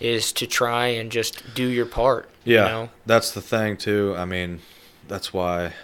[0.00, 2.28] is to try and just do your part.
[2.44, 2.88] Yeah, You know?
[3.06, 4.14] that's the thing too.
[4.16, 4.60] I mean,
[5.06, 5.74] that's why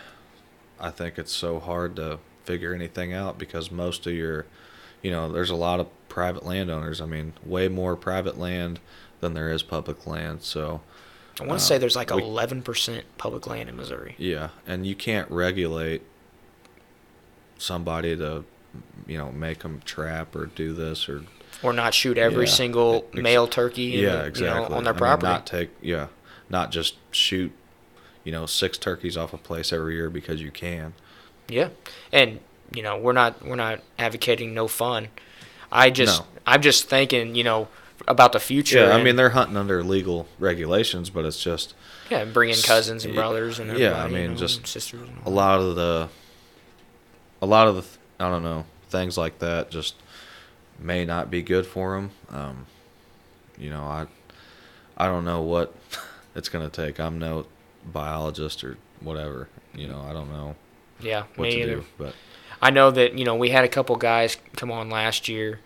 [0.81, 4.47] I think it's so hard to figure anything out because most of your,
[5.03, 6.99] you know, there's a lot of private landowners.
[7.03, 8.81] I mean, way more private land
[9.21, 10.41] than there is public land.
[10.43, 10.81] So
[11.39, 14.15] I want Uh, to say there's like 11% public land in Missouri.
[14.17, 16.01] yeah, and you can't regulate
[17.59, 18.45] somebody to,
[19.07, 21.25] you know, make them trap or do this or
[21.63, 22.51] Or not shoot every Yeah.
[22.53, 25.27] single Ex- male turkey in yeah, the- you know, exactly on their I mean, property.
[25.27, 26.07] not take yeah,
[26.49, 27.53] not just shoot,
[28.25, 30.95] you know, six turkeys off a place every year because you can.
[31.49, 31.69] Yeah,
[32.11, 32.41] and
[32.75, 35.09] you know we're not we're not advocating no fun.
[35.71, 36.27] I just No.
[36.47, 37.69] I'm just thinking you know
[38.07, 38.79] about the future.
[38.87, 41.75] Yeah, I mean they're hunting under legal regulations, but it's just
[42.11, 45.09] yeah, bringing cousins and brothers and yeah, I everybody, you mean, know, just sisters.
[45.25, 46.09] A lot of the,
[47.43, 49.95] a lot of the, I don't know, things like that just
[50.79, 52.11] may not be good for them.
[52.31, 52.67] Um,
[53.59, 54.07] you know, I,
[54.97, 55.75] I don't know what
[56.37, 57.01] it's gonna take.
[57.01, 57.47] I'm no
[57.85, 59.49] biologist or whatever.
[59.75, 60.55] You know, I don't know.
[61.01, 61.75] Yeah, what me to either.
[61.77, 62.15] do, but
[62.67, 65.61] I know that you know we had a couple guys come on last year,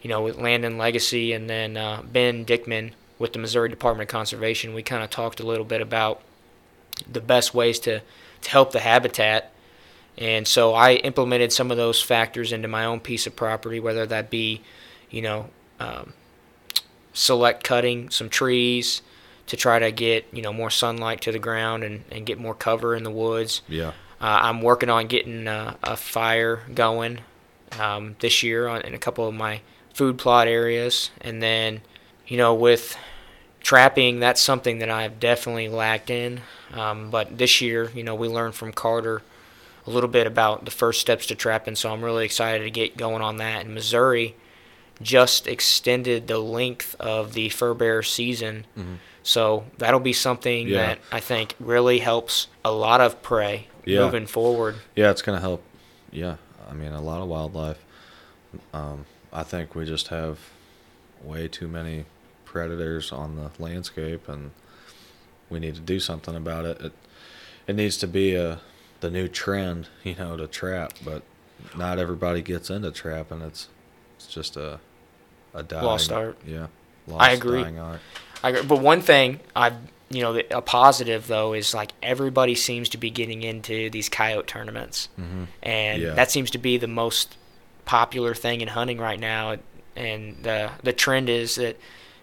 [0.00, 4.08] you know with Land and Legacy and then uh, Ben Dickman with the Missouri Department
[4.08, 4.72] of Conservation.
[4.72, 6.22] We kind of talked a little bit about
[7.06, 8.00] the best ways to,
[8.40, 9.52] to help the habitat.
[10.16, 14.06] And so I implemented some of those factors into my own piece of property, whether
[14.06, 14.62] that be,
[15.10, 16.14] you know, um,
[17.12, 19.02] select cutting some trees
[19.46, 22.54] to try to get you know more sunlight to the ground and, and get more
[22.54, 23.60] cover in the woods.
[23.68, 23.92] Yeah.
[24.20, 27.20] Uh, I'm working on getting uh, a fire going
[27.78, 29.60] um, this year on, in a couple of my
[29.94, 31.80] food plot areas, and then
[32.26, 32.96] you know with
[33.60, 36.40] trapping, that's something that I've definitely lacked in.
[36.72, 39.22] Um, but this year, you know, we learned from Carter
[39.86, 42.96] a little bit about the first steps to trapping, so I'm really excited to get
[42.96, 43.64] going on that.
[43.64, 44.34] And Missouri,
[45.02, 48.66] just extended the length of the fur bear season.
[48.78, 48.94] Mm-hmm.
[49.22, 50.76] So that'll be something Yeah.
[50.86, 54.04] that I think really helps a lot of prey Yeah.
[54.04, 54.76] moving forward.
[54.94, 55.62] Yeah, it's gonna help.
[56.10, 56.36] Yeah,
[56.70, 57.84] I mean a lot of wildlife.
[58.72, 60.38] Um, I think we just have
[61.22, 62.04] way too many
[62.44, 64.50] predators on the landscape, and
[65.48, 66.80] we need to do something about it.
[66.80, 66.92] It
[67.66, 68.60] it needs to be a
[69.00, 71.22] the new trend, you know, to trap, but
[71.76, 73.40] not everybody gets into trapping.
[73.42, 73.68] It's
[74.16, 74.80] it's just a
[75.54, 76.38] a dying, Lost art.
[76.46, 76.66] Yeah,
[77.16, 77.62] I agree.
[77.62, 78.00] dying art.
[78.42, 79.74] I, but one thing I've
[80.10, 84.46] you know a positive though is like everybody seems to be getting into these coyote
[84.46, 86.14] tournaments, hmm and Yeah.
[86.14, 87.36] that seems to be the most
[87.84, 89.56] popular thing in hunting right now.
[89.96, 91.76] And the the trend is that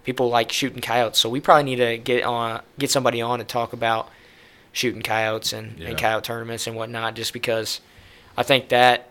[0.03, 1.19] people like shooting coyotes.
[1.19, 4.09] So we probably need to get on get somebody on to talk about
[4.71, 5.89] shooting coyotes and, Yeah.
[5.89, 7.15] and coyote tournaments and whatnot.
[7.15, 7.81] Just because
[8.37, 9.09] I think that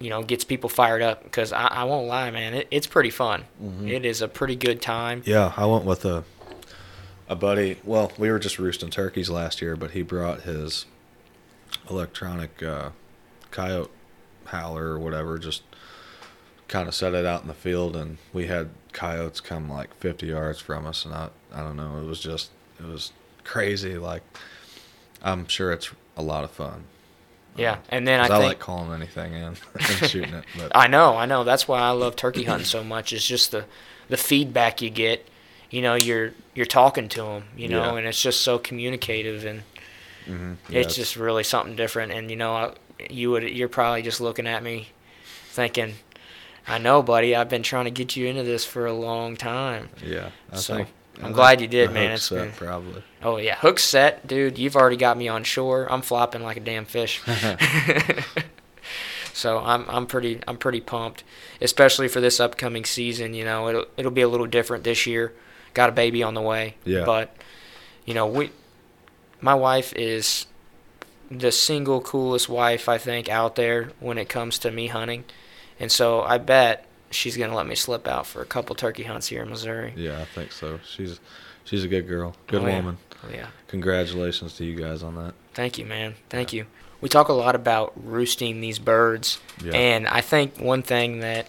[0.00, 1.22] you know gets people fired up.
[1.22, 3.44] Because I, I won't lie, man, it, it's pretty fun.
[3.62, 3.88] Mhm.
[3.90, 5.22] It is a pretty good time.
[5.24, 6.24] Yeah, I went with a
[7.28, 7.78] a buddy.
[7.84, 10.86] Well, we were just roosting turkeys last year, but he brought his
[11.88, 12.90] electronic uh,
[13.50, 13.90] coyote
[14.46, 15.38] howler or whatever.
[15.38, 15.62] Just
[16.68, 20.26] kind of set it out in the field, and we had coyotes come like 50
[20.26, 21.98] yards from us, and I I don't know.
[21.98, 23.12] It was just it was
[23.44, 23.96] crazy.
[23.96, 24.22] Like
[25.22, 26.84] I'm sure it's a lot of fun.
[27.54, 29.42] Yeah, and then I 'Cause I, think like calling anything in
[29.74, 31.44] and shooting it, but I know, I know.
[31.44, 33.12] That's why I love turkey hunting so much.
[33.12, 33.66] It's just the
[34.08, 35.28] the feedback you get.
[35.72, 37.44] You know, you're you're talking to them.
[37.56, 37.98] You know, Yeah.
[37.98, 39.62] and it's just so communicative, and
[40.26, 42.12] mhm, yeah, it's just really something different.
[42.12, 42.74] And you know, I,
[43.10, 44.90] you would you're probably just looking at me,
[45.48, 45.94] thinking,
[46.68, 47.34] "I know, buddy.
[47.34, 50.28] I've been trying to get you into this for a long time." yeah.
[50.52, 52.12] I so, think I'm think glad you did, man.
[52.12, 53.02] It's set, been- probably.
[53.22, 54.58] Oh yeah, hook set, dude.
[54.58, 55.90] You've already got me on shore.
[55.90, 57.22] I'm flopping like a damn fish.
[59.32, 61.24] so I'm I'm pretty I'm pretty pumped,
[61.60, 63.34] especially for this upcoming season.
[63.34, 65.32] You know, it'll it'll be a little different this year.
[65.74, 66.76] Got a baby on the way.
[66.84, 67.04] Yeah.
[67.04, 67.34] But,
[68.04, 68.50] you know, we,
[69.40, 70.46] my wife is
[71.30, 75.24] the single coolest wife I think out there when it comes to me hunting,
[75.80, 79.28] and so I bet she's gonna let me slip out for a couple turkey hunts
[79.28, 79.94] here in Missouri.
[79.96, 80.78] Yeah, I think so.
[80.86, 81.20] She's
[81.64, 82.76] she's a good girl, oh, good Oh, yeah.
[82.76, 82.98] woman.
[83.24, 83.46] Oh, yeah.
[83.68, 85.32] Congratulations to you guys on that.
[85.54, 86.16] Thank you, man.
[86.28, 86.66] Thank you.
[87.00, 89.72] We talk a lot about roosting these birds, Yeah.
[89.72, 91.48] and I think one thing that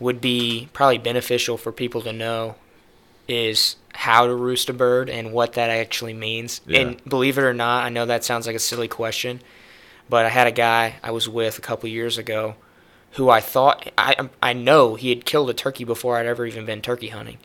[0.00, 2.54] would be probably beneficial for people to know
[3.30, 6.60] is how to roost a bird and what that actually means.
[6.66, 6.80] Yeah.
[6.80, 9.40] And believe it or not, I know that sounds like a silly question,
[10.08, 12.56] but I had a guy I was with a couple years ago
[13.12, 16.66] who I thought I I know he had killed a turkey before I'd ever even
[16.66, 17.38] been turkey hunting.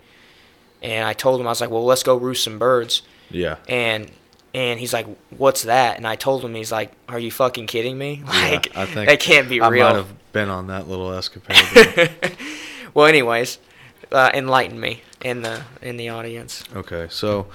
[0.81, 3.57] And I told him I was like, "Well, let's go roost some birds." Yeah.
[3.67, 4.11] and
[4.53, 7.97] and he's like, "What's that?" And I told him, he's like, "Are you fucking kidding
[7.97, 8.23] me?
[8.25, 12.11] Like, I think that can't be I real." might have been on that little escapade.
[12.93, 13.57] well, anyways,
[14.11, 16.63] uh, enlighten me in the in the audience.
[16.75, 17.47] okay, so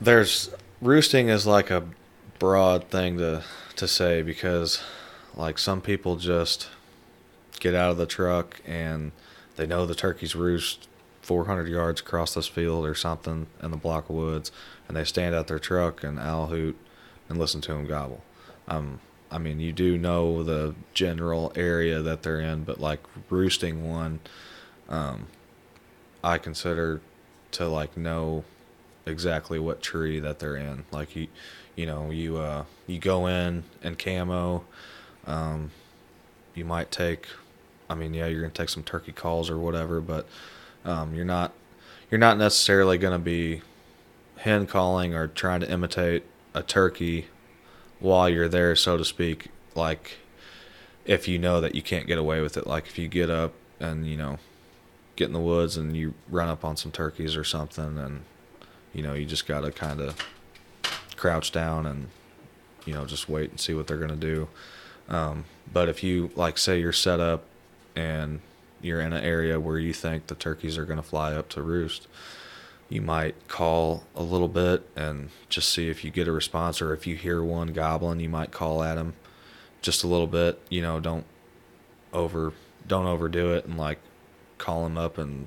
[0.00, 1.84] there's roosting is like a
[2.38, 3.42] broad thing to
[3.76, 4.82] to say because
[5.34, 6.68] like some people just
[7.60, 9.12] get out of the truck and
[9.56, 10.88] they know the turkeys roost
[11.22, 14.52] 400 yards across this field or something in the block of woods
[14.86, 16.76] and they stand at their truck and owl hoot
[17.28, 18.22] and listen to them gobble
[18.68, 23.88] um i mean you do know the general area that they're in but like roosting
[23.90, 24.20] one
[24.88, 25.26] um
[26.22, 27.00] i consider
[27.50, 28.44] to like know
[29.06, 30.84] exactly what tree that they're in.
[30.90, 31.28] Like you
[31.76, 34.64] you know you uh you go in and camo
[35.26, 35.70] um
[36.54, 37.26] you might take
[37.90, 40.26] i mean yeah you're gonna take some turkey calls or whatever but
[40.84, 41.52] um you're not
[42.10, 43.60] you're not necessarily gonna be
[44.38, 47.26] hen calling or trying to imitate a turkey
[47.98, 50.18] while you're there so to speak like
[51.04, 52.66] if you know that you can't get away with it.
[52.66, 54.38] Like if you get up and you know
[55.16, 58.22] get in the woods and you run up on some turkeys or something and
[58.92, 60.16] you know you just got to kind of
[61.16, 62.08] crouch down and
[62.84, 64.48] you know just wait and see what they're going to do
[65.08, 67.44] um, but if you like say you're set up
[67.94, 68.40] and
[68.80, 71.62] you're in an area where you think the turkeys are going to fly up to
[71.62, 72.06] roost
[72.88, 76.92] you might call a little bit and just see if you get a response, or
[76.92, 79.14] if you hear one gobbling, you might call at him
[79.82, 80.60] just a little bit.
[80.68, 81.24] You know, don't
[82.12, 82.52] over
[82.86, 83.98] don't overdo it and like
[84.64, 85.46] call him up and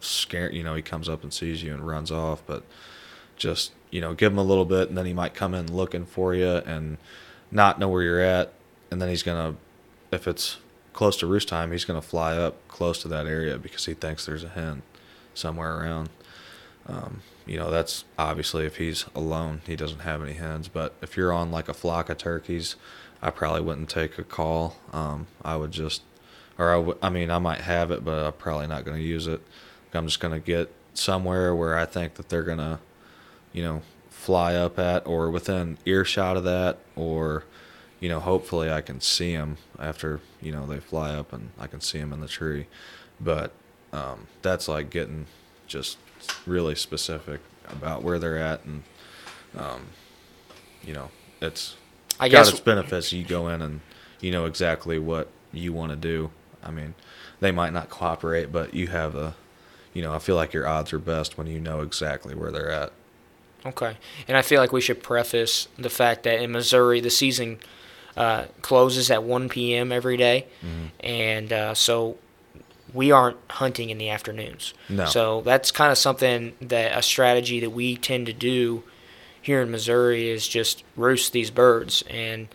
[0.00, 0.52] scare.
[0.52, 2.62] You know, he comes up and sees you and runs off, but
[3.36, 6.06] just you know give him a little bit, and then he might come in looking
[6.06, 6.98] for you and
[7.50, 8.52] not know where you're at,
[8.90, 9.56] and then he's gonna
[10.12, 10.58] if it's
[10.92, 14.24] close to roost time, he's gonna fly up close to that area because he thinks
[14.24, 14.82] there's a hen
[15.34, 16.08] somewhere around.
[16.88, 20.68] Um, you know, that's obviously if he's alone, he doesn't have any hens.
[20.68, 22.76] But if you're on like a flock of turkeys,
[23.22, 24.76] I probably wouldn't take a call.
[24.92, 26.02] Um, I would just,
[26.58, 29.02] or I, w- I mean, I might have it, but I'm probably not going to
[29.02, 29.40] use it.
[29.94, 32.78] I'm just going to get somewhere where I think that they're going to,
[33.52, 37.44] you know, fly up at or within earshot of that, or,
[38.00, 41.66] you know, hopefully I can see them after, you know, they fly up and I
[41.66, 42.66] can see them in the tree.
[43.20, 43.52] But
[43.92, 45.26] um, that's like getting
[45.66, 45.98] just
[46.46, 48.82] really specific about where they're at and
[49.56, 49.86] um,
[50.82, 51.08] you know
[51.40, 51.76] it's
[52.18, 53.80] I got guess its benefits you go in and
[54.20, 56.30] you know exactly what you want to do
[56.66, 56.94] i mean
[57.40, 59.34] they might not cooperate but you have a
[59.94, 62.70] you know i feel like your odds are best when you know exactly where they're
[62.70, 62.92] at
[63.64, 63.96] Okay.
[64.28, 67.58] And I feel like we should preface the fact that in Missouri, the season
[68.16, 69.92] uh, closes at 1 p.m.
[69.92, 70.46] every day.
[71.00, 72.16] And uh, so
[72.94, 74.72] we aren't hunting in the afternoons.
[74.88, 75.06] No.
[75.06, 78.84] So that's kind of something that a strategy that we tend to do
[79.42, 82.02] here in Missouri is just roost these birds.
[82.08, 82.48] And,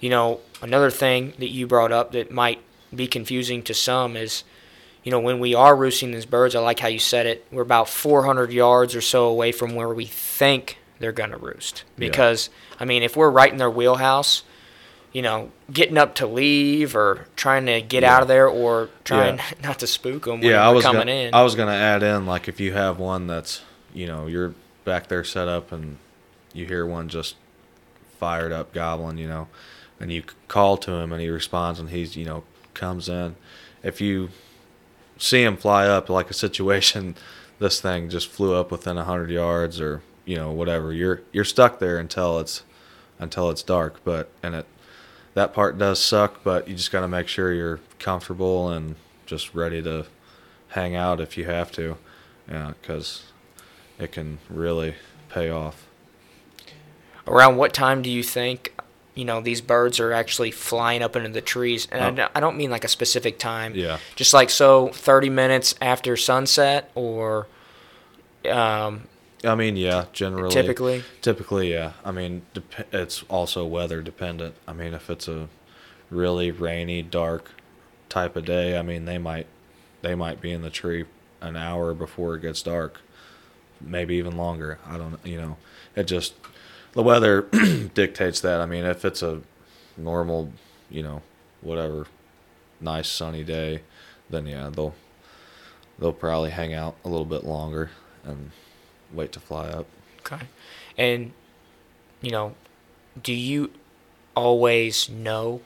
[0.00, 2.60] you know, another thing that you brought up that might
[2.96, 4.44] be confusing to some is
[5.04, 7.46] you know, when we are roosting these birds, I like how you said it.
[7.52, 11.84] We're about 400 yards or so away from where we think they're going to roost.
[11.96, 12.08] Yeah.
[12.08, 14.42] Because, I mean, if we're right in their wheelhouse,
[15.12, 18.16] you know, getting up to leave or trying to get Yeah.
[18.16, 19.44] out of there or trying Yeah.
[19.62, 21.34] not to spook them when yeah i was coming gonna, in.
[21.34, 23.62] i was gonna add in like if you have one that's
[23.94, 24.54] you know you're
[24.84, 25.96] back there set up and
[26.52, 27.36] you hear one just
[28.18, 29.48] fired up gobbling you know
[30.00, 32.42] and you call to him and he responds and he's you know
[32.76, 33.34] comes in.
[33.82, 34.28] If you
[35.18, 37.16] see him fly up like a situation
[37.58, 40.92] this thing just flew up within 100 yards or you know whatever.
[40.92, 42.62] You're you're stuck there until it's
[43.18, 44.66] until it's dark but and it
[45.34, 49.54] that part does suck but you just got to make sure you're comfortable and just
[49.54, 50.06] ready to
[50.68, 51.96] hang out if you have to
[52.46, 53.24] because
[53.98, 54.94] it can really
[55.28, 55.86] pay off.
[57.26, 58.72] Around what time do you think,
[59.16, 61.88] you know, these birds are actually flying up into the trees?
[61.90, 63.72] And I don't- I don't mean like a specific time.
[63.74, 67.48] yeah Just like so, 30 minutes after sunset or
[68.48, 69.08] um,
[69.44, 71.02] i mean yeah generally typically.
[71.20, 71.92] Typically, yeah.
[72.04, 74.54] I mean, dep- it's also weather dependent.
[74.68, 75.48] I mean, if it's a
[76.10, 77.50] really rainy, dark
[78.08, 79.46] type of day, I mean, they might
[80.02, 81.04] they might be in the tree
[81.40, 83.00] an hour before it gets dark,
[83.80, 84.78] maybe even longer.
[84.86, 85.56] I don't, you know,
[85.96, 86.34] it just
[86.96, 87.42] the weather
[87.94, 88.60] dictates that.
[88.60, 89.42] I mean, if it's a
[89.96, 90.50] normal,
[90.90, 91.22] you know,
[91.60, 92.08] whatever,
[92.80, 93.82] nice sunny day,
[94.28, 94.94] then yeah, they'll
[95.98, 97.90] they'll probably hang out a little bit longer
[98.24, 98.50] and
[99.12, 99.86] wait to fly up.
[100.20, 100.46] Okay.
[100.98, 101.32] And,
[102.20, 102.54] you know,
[103.22, 103.70] do you
[104.34, 105.60] always know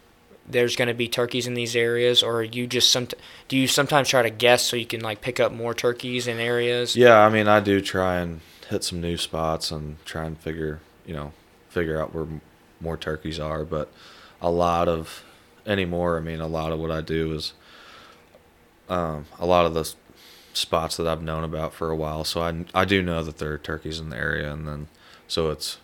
[0.47, 3.07] there's going to be turkeys in these areas, or you just some?
[3.49, 6.39] Do you sometimes try to guess so you can like pick up more turkeys in
[6.39, 6.97] areas?
[6.97, 10.81] Yeah, I mean, I do try and hit some new spots and try and figure,
[11.07, 11.33] you know,
[11.69, 12.27] figure out where
[12.81, 13.65] more turkeys are.
[13.65, 13.91] But
[14.41, 15.25] a lot of
[15.67, 17.53] anymore, I mean, a lot of what I do is
[18.89, 19.93] um, a lot of the
[20.53, 22.25] spots that I've known about for a while.
[22.25, 24.89] So I I do know that there are turkeys in the area, and then
[25.29, 25.79] so it's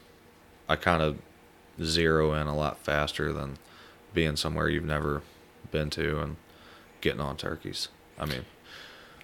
[0.69, 1.19] I kind of
[1.83, 3.59] zero in a lot faster than
[4.15, 5.23] being somewhere you've never
[5.71, 6.37] been to and
[7.01, 7.89] getting on turkeys.
[8.19, 8.45] I mean,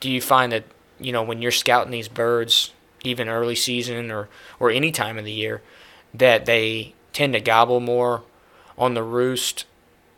[0.01, 0.65] Do you find that
[1.01, 2.73] you know when you're scouting these birds,
[3.05, 4.29] even early season or
[4.61, 5.63] or any time of the year,
[6.15, 8.23] that they tend to gobble more
[8.79, 9.65] on the roost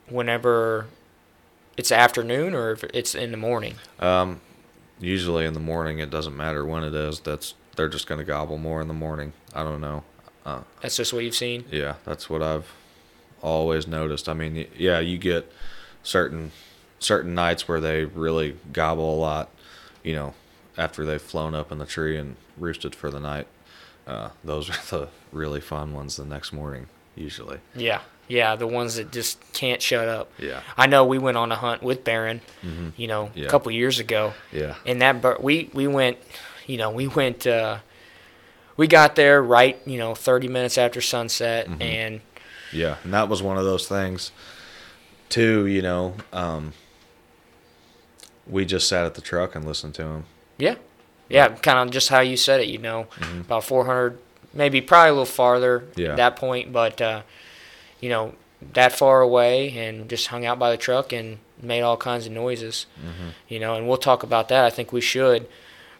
[0.08, 0.86] whenever
[1.76, 3.74] it's afternoon or if it's in the morning?
[3.98, 4.40] Um,
[5.00, 5.98] usually in the morning.
[5.98, 7.20] It doesn't matter when it is.
[7.20, 9.32] That's they're just gonna gobble more in the morning.
[9.54, 10.04] I don't know.
[10.46, 11.64] Uh, That's just what you've seen.
[11.70, 12.70] yeah, that's what I've
[13.42, 14.28] always noticed.
[14.28, 15.50] I mean, yeah, you get
[16.02, 16.52] certain
[16.98, 19.48] certain nights where they really gobble a lot.
[20.02, 20.34] You know,
[20.76, 23.46] after they've flown up in the tree and roosted for the night.
[24.06, 26.86] Uh, those are the really fun ones the next morning,
[27.16, 27.58] usually.
[27.74, 30.30] Yeah, yeah, the ones that just can't shut up.
[30.38, 30.60] Yeah.
[30.76, 33.46] I know we went on a hunt with Baron, hmm you know, Yeah.
[33.46, 34.74] a couple years ago, Yeah.
[34.86, 36.18] and that bird we we went,
[36.66, 37.46] you know, we went.
[37.46, 37.78] Uh,
[38.76, 41.80] we got there right, you know, 30 minutes after sunset, Mhm.
[41.80, 42.20] and
[42.72, 44.32] Yeah, and that was one of those things.
[45.28, 46.72] Too, you know, um,
[48.46, 50.24] we just sat at the truck and listened to him.
[50.58, 50.74] yeah,
[51.28, 52.68] Yeah, kind of just how you said it.
[52.68, 53.06] You know,
[53.40, 54.18] about 400,
[54.52, 56.10] maybe probably a little farther Yeah.
[56.10, 57.22] at that point, but uh,
[58.00, 58.34] you know
[58.72, 62.32] that far away and just hung out by the truck and made all kinds of
[62.32, 62.86] noises.
[63.48, 64.64] You know, and we'll talk about that.
[64.64, 65.46] I think we should,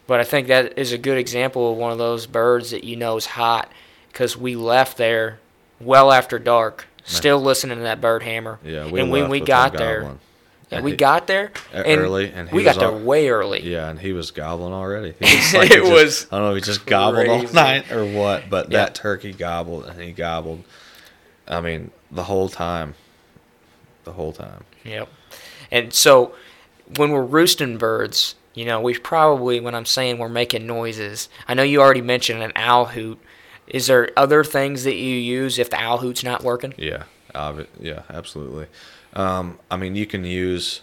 [0.07, 2.95] but I think that is a good example of one of those birds that you
[2.95, 3.71] know is hot
[4.11, 5.39] because we left there
[5.79, 8.59] well after dark, still listening to that bird hammer.
[8.63, 10.01] Yeah, we and when we got there.
[10.01, 10.19] gobbling.
[10.71, 13.61] And And we got there and early, and he we got there on- way early.
[13.61, 15.13] Yeah, and he was gobbling already.
[15.21, 18.03] Was like It just- was I don't know if he just gobbled all night or
[18.05, 18.79] what, but Yeah.
[18.85, 20.63] that turkey gobbled and he gobbled.
[21.47, 22.95] I mean, the whole time.
[24.05, 24.63] The whole time.
[24.83, 25.07] Yep.
[25.71, 26.33] And so
[26.97, 31.53] when we're roosting birds, you know, we probably when I'm saying we're making noises, I
[31.53, 33.19] know you already mentioned an owl hoot.
[33.67, 36.73] Is there other things that you use if the owl hoot's not working?
[36.77, 37.03] Yeah,
[37.35, 38.67] obvi- yeah, absolutely.
[39.15, 40.81] Um, I mean, you can use.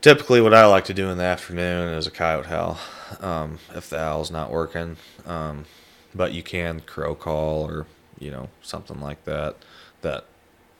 [0.00, 2.78] Typically, what I like to do in the afternoon is a coyote howl,
[3.20, 4.96] um, if the owl's not working.
[5.26, 5.66] Um,
[6.14, 7.86] but you can crow call or
[8.18, 9.56] you know something like that.
[10.02, 10.24] That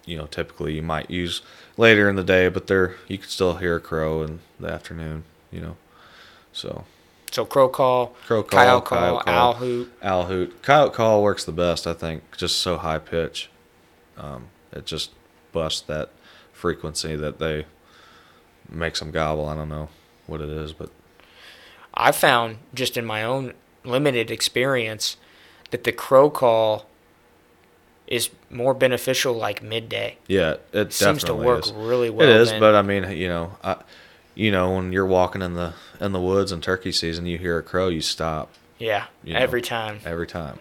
[0.06, 1.42] you know typically you might use
[1.76, 5.24] later in the day, but there you can still hear a crow in the afternoon.
[5.52, 5.76] You know,
[6.52, 6.84] so
[7.30, 9.92] So crow call, crow call, coyote call, coyote call, owl hoot.
[10.02, 10.62] owl hoot.
[10.62, 12.22] Coyote call works the best, I think.
[12.36, 13.50] Just so high pitch,
[14.16, 15.10] um, it just
[15.52, 16.10] busts that
[16.60, 17.64] frequency that they
[18.68, 19.46] makes them gobble.
[19.48, 19.88] I don't know
[20.26, 20.90] what it is, but
[21.94, 23.54] I found just in my own
[23.84, 25.16] limited experience
[25.70, 26.86] that the crow call
[28.06, 30.16] is more beneficial like midday.
[30.26, 31.72] yeah, it It seems to work is.
[31.72, 32.28] really well.
[32.28, 32.60] it is, then.
[32.60, 33.76] but I mean, you know, I,
[34.34, 37.58] you know, when you're walking in the in the woods in turkey season, you hear
[37.58, 39.38] a crow, you stop yeah, you know.
[39.40, 40.00] every time.
[40.04, 40.58] every time.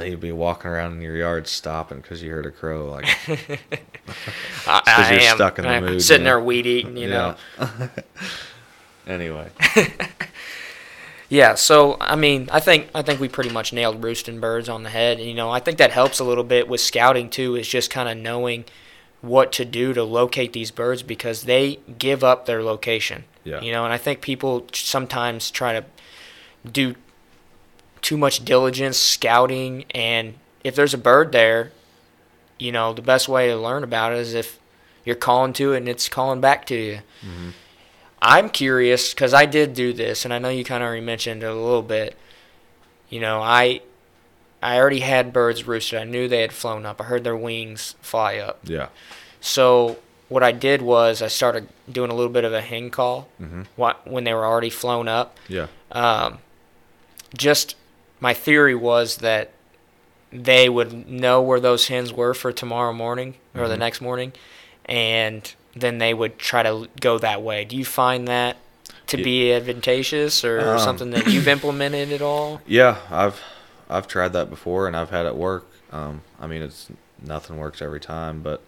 [0.00, 2.86] And you'd be walking around in your yard stopping because you heard a crow.
[2.90, 3.06] Like,
[4.66, 5.36] I you're am.
[5.36, 6.30] stuck in the I'm mood, sitting you know.
[6.30, 7.36] there weed eating, you know.
[9.06, 9.48] anyway,
[11.30, 14.82] Yeah, so I mean, I think I think we pretty much nailed roosting birds on
[14.82, 15.20] the head.
[15.20, 17.54] You know, I think that helps a little bit with scouting too.
[17.54, 18.64] Is just kind of knowing
[19.20, 23.24] what to do to locate these birds because they give up their location.
[23.44, 23.60] Yeah.
[23.60, 25.84] You know, and I think people sometimes try to
[26.70, 26.94] do
[28.02, 30.34] too much diligence scouting, and
[30.64, 31.72] if there's a bird there,
[32.58, 34.58] you know, the best way to learn about it is if
[35.04, 36.98] you're calling to it and it's calling back to you.
[38.20, 41.42] I'm curious because I did do this, and I know you kind of already mentioned
[41.42, 42.16] it a little bit.
[43.08, 43.80] You know, I
[44.60, 46.00] I already had birds roosted.
[46.00, 47.00] I knew they had flown up.
[47.00, 48.58] I heard their wings fly up.
[48.64, 48.88] yeah,
[49.40, 53.28] So what I did was I started doing a little bit of a hen call
[53.40, 53.62] mm-hmm.
[53.80, 55.38] wh- when they were already flown up.
[55.46, 56.38] yeah, Um,
[57.36, 57.76] just
[58.20, 59.50] my theory was that
[60.32, 63.78] they would know where those hens were for tomorrow morning or the Mhm.
[63.78, 64.32] next morning,
[64.86, 67.64] and then they would try to go that way.
[67.64, 68.56] Do you find that
[69.06, 72.60] to Ye- be advantageous or Um, something that you've implemented at all?
[72.66, 72.96] yeah.
[73.10, 73.40] I've
[73.90, 75.66] I've tried that before, and I've had it work.
[75.92, 76.88] Um, I mean, it's
[77.22, 78.60] nothing works every time, but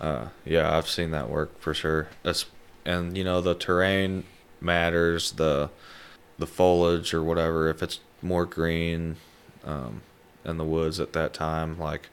[0.00, 2.08] uh, yeah, I've seen that work for sure.
[2.24, 2.46] That's
[2.84, 4.24] and you know the terrain
[4.60, 5.70] matters, the
[6.38, 7.68] the foliage or whatever.
[7.68, 9.16] If it's more green
[9.64, 10.02] um,
[10.44, 12.08] in the woods at that time, like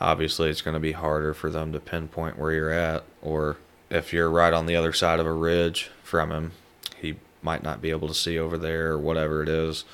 [0.00, 3.04] obviously it's going to be harder for them to pinpoint where you're at.
[3.22, 3.58] Or
[3.90, 6.52] if you're right on the other side of a ridge from him,
[6.96, 9.84] he might not be able to see over there or whatever it is.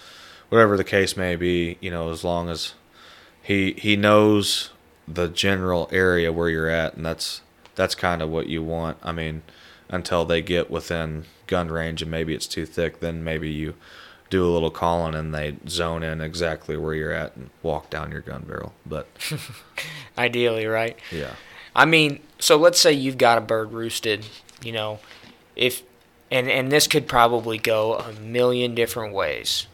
[0.49, 2.75] Whatever the case may be, you know, as long as
[3.43, 4.71] he he knows
[5.09, 7.43] the general area where you're at, and that's
[7.75, 8.99] that's kind of what you want.
[9.03, 9.43] I mean,
[9.89, 13.75] until they get within gun range and maybe it's too thick, then maybe you
[14.31, 18.11] do a little calling and they zone in exactly where you're at and walk down
[18.11, 18.73] your gun barrel.
[18.85, 19.07] But
[20.19, 20.99] Ideally, right?
[21.13, 21.35] yeah,
[21.75, 24.27] I mean, so let's say you've got a bird roosted,
[24.63, 24.99] you know,
[25.55, 25.83] if
[26.31, 29.67] and and this could probably go a million different ways.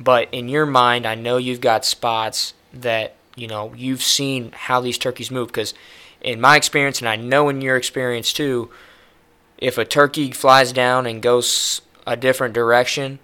[0.00, 4.80] But in your mind, I know you've got spots that, you know, you've seen how
[4.80, 5.74] these turkeys move cuz
[6.20, 8.70] in my experience and I know in your experience too,
[9.56, 13.18] if a turkey flies down and goes a different direction,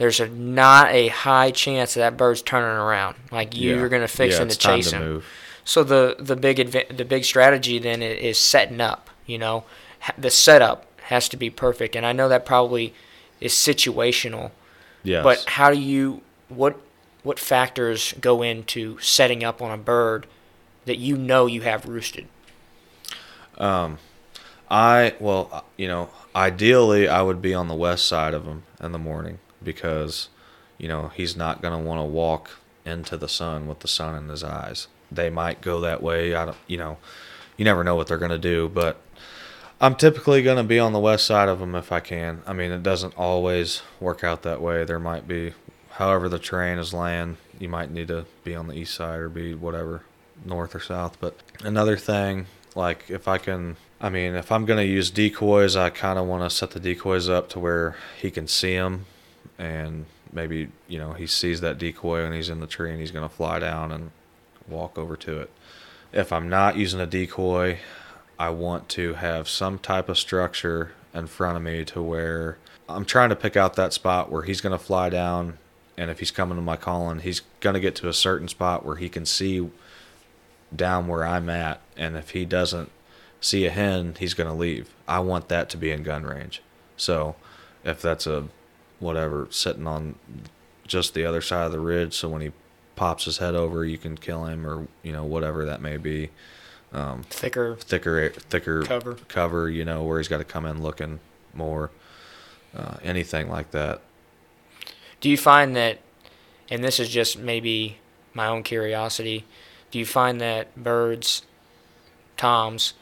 [0.00, 3.16] there's a not a high chance that, that bird's turning around.
[3.30, 3.74] Like yeah.
[3.76, 5.02] you're going to fix yeah, him to chase to him.
[5.02, 5.26] move.
[5.62, 9.10] So the the big adva- the big strategy then is setting up.
[9.26, 9.64] You know,
[10.16, 12.94] the setup has to be perfect, and I know that probably
[13.42, 14.52] is situational.
[15.02, 15.22] Yes.
[15.22, 16.80] But how do you what
[17.22, 20.26] what factors go into setting up on a bird
[20.86, 22.26] that you know you have roosted?
[23.58, 23.98] Um,
[24.70, 28.62] I well, uh, you know, ideally I would be on the west side of him
[28.82, 30.28] in the morning because,
[30.78, 32.50] you know, he's not gonna want to walk
[32.84, 34.88] into the sun with the sun in his eyes.
[35.12, 36.34] They might go that way.
[36.34, 36.98] I don't, you know,
[37.56, 38.68] you never know what they're gonna do.
[38.68, 39.00] But
[39.82, 42.42] I'm typically going to be on the west side of them if I can.
[42.46, 44.84] I mean, it doesn't always work out that way.
[44.84, 45.54] There might be,
[45.92, 49.30] however, the terrain is laying, you might need to be on the east side or
[49.30, 50.02] be whatever,
[50.44, 51.16] north or south.
[51.18, 52.44] But another thing,
[52.74, 56.26] like if I can, I mean, if I'm going to use decoys, I kind of
[56.26, 59.06] want to set the decoys up to where he can see them
[59.60, 63.10] and maybe, you know, he sees that decoy when he's in the tree and he's
[63.10, 64.10] going to fly down and
[64.66, 65.50] walk over to it.
[66.12, 67.78] If I'm not using a decoy,
[68.38, 72.56] I want to have some type of structure in front of me to where
[72.88, 75.58] I'm trying to pick out that spot where he's going to fly down.
[75.98, 78.86] And if he's coming to my calling, he's going to get to a certain spot
[78.86, 79.68] where he can see
[80.74, 81.82] down where I'm at.
[81.98, 82.90] And if he doesn't
[83.42, 84.88] see a hen, he's going to leave.
[85.06, 86.62] I want that to be in gun range.
[86.96, 87.36] So
[87.84, 88.48] if that's a
[89.00, 90.14] whatever sitting on
[90.86, 92.52] just the other side of the ridge, so when he
[92.96, 96.30] pops his head over, you can kill him or, you know, whatever that may be
[96.92, 99.14] um, thicker, thicker, thicker cover.
[99.28, 101.20] Cover, you know, where he's got to come in looking
[101.54, 101.90] more,
[102.76, 104.02] uh, anything like that.
[105.20, 105.98] Do you find that,
[106.70, 107.98] and this is just maybe
[108.34, 109.44] my own curiosity,
[109.90, 111.42] do you find that birds,
[112.36, 112.94] toms,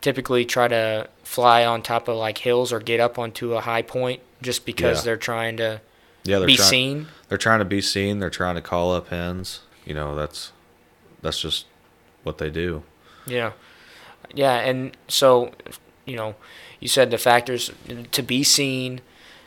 [0.00, 3.82] typically try to fly on top of like hills or get up onto a high
[3.82, 5.04] point just because yeah.
[5.04, 5.80] they're trying to
[6.24, 7.06] yeah, they're be try- seen?
[7.28, 8.18] They're trying to be seen.
[8.18, 9.60] They're trying to call up hens.
[9.84, 10.52] You know, that's
[11.22, 11.66] that's just
[12.22, 12.82] what they do.
[13.26, 13.52] Yeah,
[14.34, 15.52] yeah, and so
[16.04, 16.34] you know,
[16.80, 17.70] you said the factors
[18.12, 19.00] to be seen,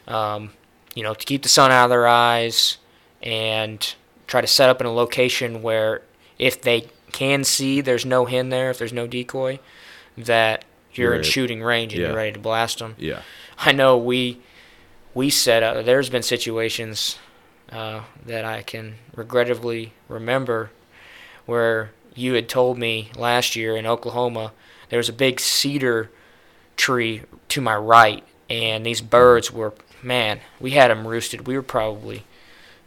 [0.07, 0.51] um,
[0.95, 2.77] you know, to keep the sun out of their eyes,
[3.21, 3.95] and
[4.27, 6.01] try to set up in a location where
[6.39, 9.59] if they can see there's no hen there, if there's no decoy,
[10.17, 11.19] that you're right.
[11.19, 12.07] in shooting range and yeah.
[12.07, 12.95] you're ready to blast them.
[12.97, 13.21] Yeah.
[13.59, 14.39] I know we
[15.13, 15.85] we set up.
[15.85, 17.17] There's been situations
[17.71, 20.71] uh, that I can regrettably remember
[21.45, 24.51] where you had told me last year in Oklahoma
[24.89, 26.11] there was a big cedar
[26.77, 31.47] tree to my right, and these birds were, man, we had them roosted.
[31.47, 32.25] We were probably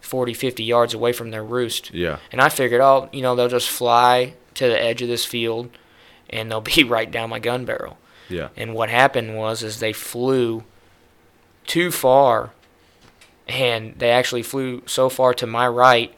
[0.01, 1.93] 40, 50 yards away from their roost.
[1.93, 2.19] Yeah.
[2.31, 5.71] And I figured, oh, you know, they'll just fly to the edge of this field,
[6.31, 7.99] and they'll be right down my gun barrel.
[8.29, 8.51] Yeah.
[8.57, 10.63] And what happened was, is they flew
[11.67, 12.51] too far,
[13.49, 16.15] and they actually flew so far to my right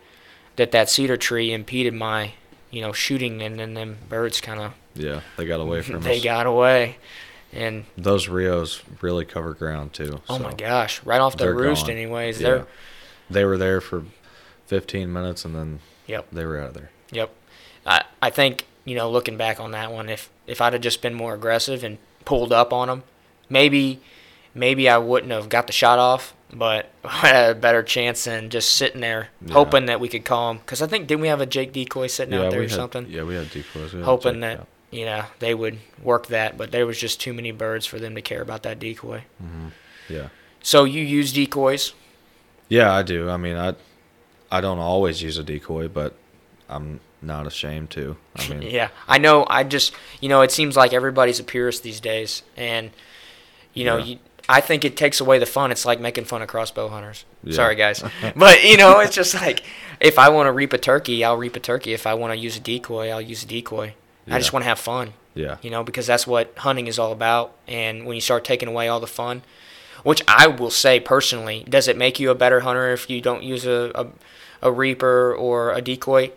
[0.56, 2.32] that that cedar tree impeded my
[2.70, 6.18] you know, shooting, and then them birds kind of yeah, they got away from they
[6.18, 6.24] us.
[6.24, 6.96] got away,
[7.52, 10.20] and those Rios really cover ground too.
[10.28, 11.02] Oh so my gosh!
[11.04, 11.96] Right off the roost, gone.
[11.96, 12.40] anyways.
[12.40, 12.48] Yeah.
[12.48, 12.66] They're
[13.30, 14.04] they were there for
[14.66, 16.90] 15 minutes, and then yep, they were out of there.
[17.12, 17.30] Yep.
[17.86, 21.00] I I think you know, looking back on that one, if if I'd have just
[21.00, 23.02] been more aggressive and pulled up on them,
[23.48, 24.00] maybe
[24.54, 28.50] maybe I wouldn't have got the shot off but I had a better chance than
[28.50, 29.52] just sitting there yeah.
[29.52, 30.58] hoping that we could call them.
[30.58, 32.72] Because I think didn't we have a Jake decoy sitting yeah, out there or had,
[32.72, 33.06] something?
[33.08, 33.92] Yeah, we had decoys.
[33.92, 37.32] We had hoping that you know they would work that, but there was just too
[37.32, 39.24] many birds for them to care about that decoy.
[39.42, 39.68] Mm-hmm.
[40.08, 40.28] Yeah.
[40.62, 41.92] So you use decoys?
[42.68, 43.28] Yeah, I do.
[43.28, 43.74] I mean, I
[44.50, 46.14] I don't always use a decoy, but
[46.68, 48.16] I'm not ashamed to.
[48.36, 49.46] I mean, yeah, I know.
[49.48, 52.90] I just you know it seems like everybody's a purist these days, and
[53.74, 54.04] you know yeah.
[54.04, 54.18] you
[54.48, 55.70] I think it takes away the fun.
[55.70, 57.24] It's like making fun of crossbow hunters.
[57.44, 57.54] Yeah.
[57.54, 58.02] Sorry, guys,
[58.36, 59.62] but you know, it's just like
[60.00, 61.92] if I want to reap a turkey, I'll reap a turkey.
[61.92, 63.94] If I want to use a decoy, I'll use a decoy.
[64.26, 64.36] Yeah.
[64.36, 65.12] I just want to have fun.
[65.34, 65.58] Yeah.
[65.62, 67.54] You know, because that's what hunting is all about.
[67.66, 69.42] And when you start taking away all the fun,
[70.02, 73.42] which I will say personally, does it make you a better hunter if you don't
[73.42, 74.06] use a, a,
[74.68, 76.32] a reaper or a decoy?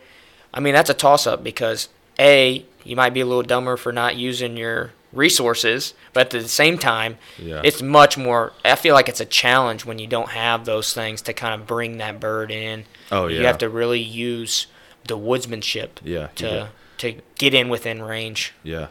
[0.53, 1.89] I mean, that's a toss up because
[2.19, 6.47] a you might be a little dumber for not using your resources, but at the
[6.47, 7.61] same time, yeah.
[7.63, 8.53] it's much more.
[8.63, 11.67] I feel like it's a challenge when you don't have those things to kind of
[11.67, 12.85] bring that bird in.
[13.11, 13.39] Oh yeah.
[13.39, 14.67] You have to really use
[15.05, 15.89] the woodsmanship.
[16.03, 16.27] Yeah.
[16.35, 18.53] To to get in within range.
[18.63, 18.87] Yeah.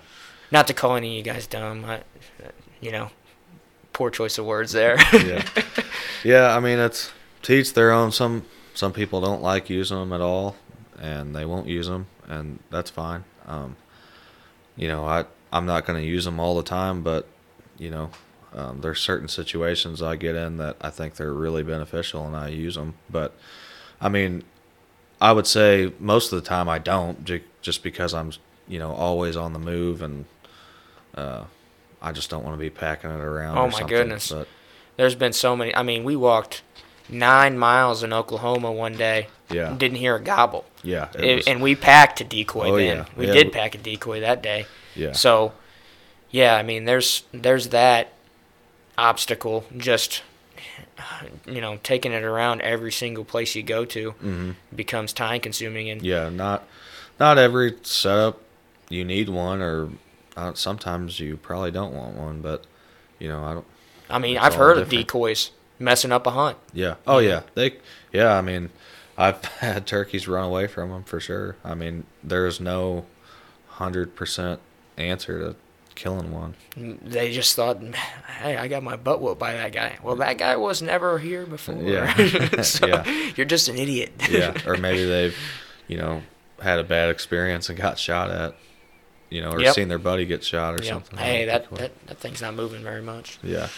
[0.50, 2.02] Not to call any of you guys dumb, I,
[2.80, 3.10] you know,
[3.92, 4.96] poor choice of words there.
[5.12, 5.44] yeah.
[6.22, 8.12] Yeah, I mean it's teach their own.
[8.12, 8.44] Some
[8.74, 10.56] some people don't like using them at all,
[10.98, 13.24] and they won't use them, and that's fine.
[13.46, 13.76] Um,
[14.76, 17.26] you know, I I'm not going to use them all the time, but
[17.78, 18.10] you know,
[18.54, 22.48] um, there's certain situations I get in that I think they're really beneficial, and I
[22.48, 22.94] use them.
[23.08, 23.34] But
[24.00, 24.44] I mean,
[25.20, 27.24] I would say most of the time I don't,
[27.62, 28.32] just because I'm
[28.68, 30.24] you know always on the move, and
[31.14, 31.44] uh,
[32.02, 33.58] I just don't want to be packing it around.
[33.58, 34.30] Oh my goodness!
[34.30, 34.48] But,
[34.96, 35.74] there's been so many.
[35.74, 36.62] I mean, we walked
[37.10, 39.28] nine miles in Oklahoma one day.
[39.50, 39.74] Yeah.
[39.76, 40.64] Didn't hear a gobble.
[40.82, 41.08] Yeah.
[41.14, 42.98] It, was, and we packed a decoy oh, then.
[42.98, 43.04] Yeah.
[43.16, 43.32] We yeah.
[43.32, 44.66] did pack a decoy that day.
[44.94, 45.12] Yeah.
[45.12, 45.52] So,
[46.30, 48.12] yeah, I mean, there's there's that
[48.96, 49.64] obstacle.
[49.76, 50.22] Just
[51.46, 54.50] you know, taking it around every single place you go to mm-hmm.
[54.74, 55.90] becomes time consuming.
[55.90, 56.64] And yeah, not
[57.18, 58.40] not every setup
[58.88, 59.90] you need one, or
[60.36, 62.64] uh, sometimes you probably don't want one, but
[63.18, 63.66] you know I don't.
[64.08, 66.58] I mean, I've heard of decoys messing up a hunt.
[66.72, 66.94] Yeah.
[67.06, 67.42] Oh yeah.
[67.54, 67.78] They.
[68.12, 68.32] Yeah.
[68.34, 68.70] I mean,
[69.18, 71.56] I've had turkeys run away from them for sure.
[71.64, 73.06] I mean, there's no
[73.66, 74.60] hundred percent
[74.96, 75.56] answer to
[75.96, 76.54] killing one.
[76.76, 77.82] They just thought,
[78.38, 79.98] hey, I got my butt whooped by that guy.
[80.02, 81.82] Well, that guy was never here before.
[81.82, 82.60] Yeah.
[82.62, 83.30] so Yeah.
[83.36, 84.12] you're just an idiot.
[84.30, 84.56] Yeah.
[84.66, 85.36] or maybe they've,
[85.88, 86.22] you know,
[86.62, 88.54] had a bad experience and got shot at.
[89.30, 89.74] You know, or Yep.
[89.76, 90.92] seen their buddy get shot or Yep.
[90.92, 91.18] something.
[91.18, 93.38] Hey, like that, that that thing's not moving very much.
[93.44, 93.68] Yeah.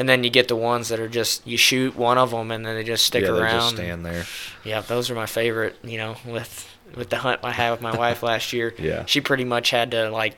[0.00, 2.64] And then you get the ones that are just you shoot one of them and
[2.64, 3.42] then they just stick yeah, around.
[3.42, 4.24] they just stand there.
[4.64, 5.76] Yeah, those are my favorite.
[5.84, 8.74] You know, with with the hunt I had with my wife last year.
[8.78, 9.04] Yeah.
[9.04, 10.36] She pretty much had to like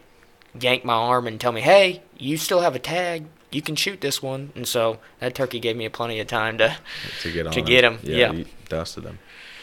[0.60, 3.26] yank my arm and tell me, "Hey, you still have a tag.
[3.52, 6.76] You can shoot this one." And so that turkey gave me plenty of time to.
[7.20, 7.52] to get on.
[7.52, 8.44] To get 'em, Yeah, yeah.
[8.68, 9.20] dusted them.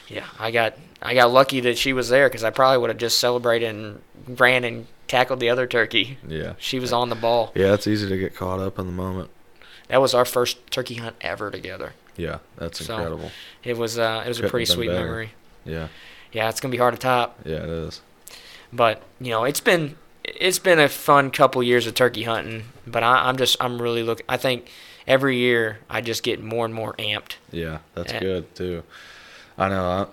[0.08, 2.98] Yeah, I got I got lucky that she was there because I probably would have
[3.00, 4.02] just celebrated and
[4.40, 6.18] ran and tackled the other turkey.
[6.26, 6.54] Yeah.
[6.58, 7.52] She was on the ball.
[7.54, 9.30] Yeah, it's easy to get caught up in the moment.
[9.90, 11.94] That was our first turkey hunt ever together.
[12.16, 13.32] Yeah, that's So- incredible.
[13.64, 15.06] It was uh, it was a Couldn't pretty sweet better.
[15.06, 15.32] memory.
[15.66, 15.88] Yeah,
[16.32, 17.40] Yeah, it's gonna be hard to top.
[17.46, 18.02] yeah, it is.
[18.72, 22.66] But you know, it's been it's been a fun couple years of turkey hunting.
[22.88, 24.26] But I, I'm just I'm really looking.
[24.30, 24.70] I think
[25.08, 27.36] every year I just get more and more amped.
[27.52, 28.20] Yeah, that's Yeah.
[28.20, 28.84] good too.
[29.58, 30.10] I know.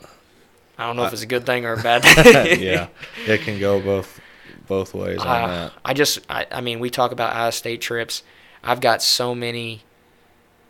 [0.78, 2.60] I don't know if it's a good thing or a bad thing.
[2.62, 2.88] yeah,
[3.26, 4.20] it can go both
[4.68, 5.72] both ways on Uh, that.
[5.84, 8.22] I just, I, I mean, we talk about out of state trips.
[8.62, 9.82] I've got so many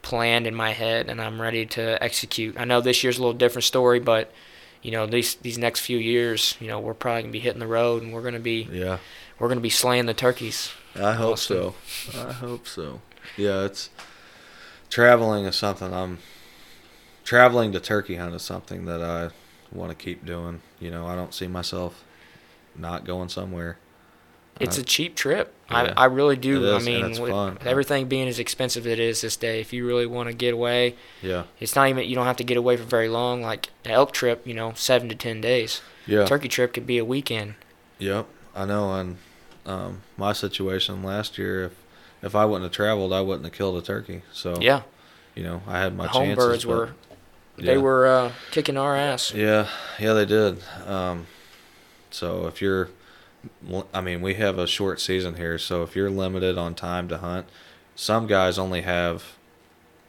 [0.02, 2.58] planned in my head, and I'm ready to execute.
[2.58, 4.30] I know this year's a little different story, but
[4.82, 7.66] you know, these these next few years, you know, we're probably gonna be hitting the
[7.66, 8.98] road, and we're gonna be Yeah,
[9.38, 10.70] we're gonna be slaying the turkeys.
[10.94, 11.74] I hope Awesome.
[12.12, 12.20] so.
[12.28, 13.00] I hope so.
[13.36, 13.90] Yeah, it's
[14.88, 16.18] traveling is something I'm
[17.24, 19.30] traveling to turkey hunt is something that I
[19.72, 20.60] want to keep doing.
[20.78, 22.04] You know, I don't see myself
[22.76, 23.78] not going somewhere.
[24.58, 25.52] It's Uh, a cheap trip.
[25.70, 25.92] yeah.
[25.96, 26.64] I I really do.
[26.64, 29.86] Is, I mean, with everything being as expensive as it is this day, if you
[29.86, 32.76] really want to get away, Yeah, it's not even you don't have to get away
[32.76, 33.42] for very long.
[33.42, 35.82] Like an elk trip, you know, seven to ten days.
[36.06, 36.24] yeah.
[36.24, 37.54] Turkey trip could be a weekend.
[37.98, 38.94] Yep, I know.
[38.94, 39.18] And
[39.66, 41.72] um, my situation last year, if
[42.22, 44.22] if I wouldn't have traveled, I wouldn't have killed a turkey.
[44.32, 44.82] So Yeah.
[45.34, 46.44] you know, I had my the home chances.
[46.46, 46.88] birds but- were
[47.58, 49.32] they were uh, kicking our ass.
[49.34, 50.62] Yeah, yeah, they did.
[50.86, 51.26] Um,
[52.10, 52.90] so if you're,
[53.92, 57.18] I mean, we have a short season here, so if you're limited on time to
[57.18, 57.46] hunt,
[57.94, 59.36] some guys only have,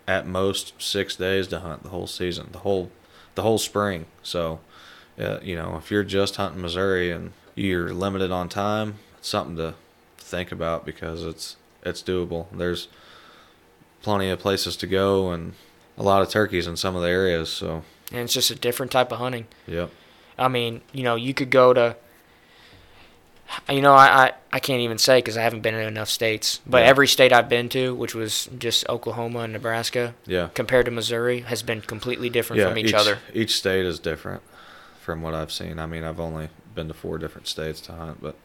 [0.07, 2.91] at most, six days to hunt the whole season, the whole,
[3.35, 4.05] the whole spring.
[4.23, 4.59] So,
[5.19, 9.57] uh, you know, if you're just hunting Missouri and you're limited on time, it's something
[9.57, 9.75] to
[10.17, 12.47] think about because it's it's doable.
[12.51, 12.87] There's
[14.01, 15.53] plenty of places to go and
[15.97, 17.49] a lot of turkeys in some of the areas.
[17.49, 19.47] So, And it's just a different type of hunting.
[19.65, 19.89] yep.
[20.37, 21.95] I mean, you know, you could go to.
[23.69, 26.59] You know, I, I, I can't even say because I haven't been in enough states.
[26.65, 26.89] But Yeah.
[26.89, 30.49] every state I've been to, which was just Oklahoma and Nebraska, Yeah.
[30.53, 33.19] compared to Missouri, has been completely different from each, other.
[33.33, 34.43] Each state is different
[35.01, 35.79] from what I've seen.
[35.79, 38.35] I mean, I've only been to four different states to hunt, but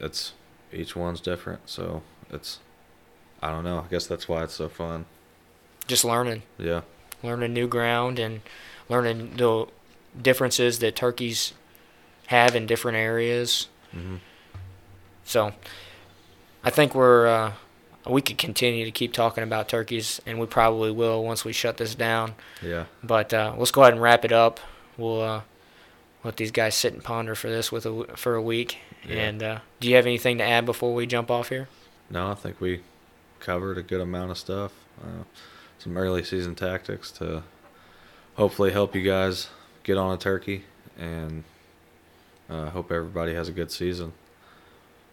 [0.00, 0.32] it's
[0.72, 1.68] each one's different.
[1.68, 2.58] So it's,
[3.42, 3.84] I don't know.
[3.86, 5.04] I guess that's why it's so fun.
[5.86, 6.80] Just learning, Yeah.
[7.22, 8.40] learning new ground and
[8.88, 9.66] learning the
[10.20, 11.52] differences that turkeys
[12.28, 13.68] have in different areas.
[13.96, 14.16] Hmm
[15.24, 15.52] So,
[16.62, 17.52] I think we're uh,
[18.08, 21.76] we could continue to keep talking about turkeys, and we probably will once we shut
[21.76, 22.34] this down.
[22.62, 22.86] Yeah.
[23.02, 24.60] But uh, let's go ahead and wrap it up.
[24.96, 25.40] We'll uh,
[26.24, 28.78] let these guys sit and ponder for this with a for a week.
[29.08, 29.14] Yeah.
[29.16, 31.68] And uh, do you have anything to add before we jump off here?
[32.10, 32.82] No, I think we
[33.40, 34.72] covered a good amount of stuff.
[35.02, 35.24] Uh,
[35.78, 37.42] some early season tactics to
[38.34, 39.48] hopefully help you guys
[39.82, 40.64] get on a turkey,
[40.98, 41.44] and
[42.48, 44.12] uh, hope everybody has a good season.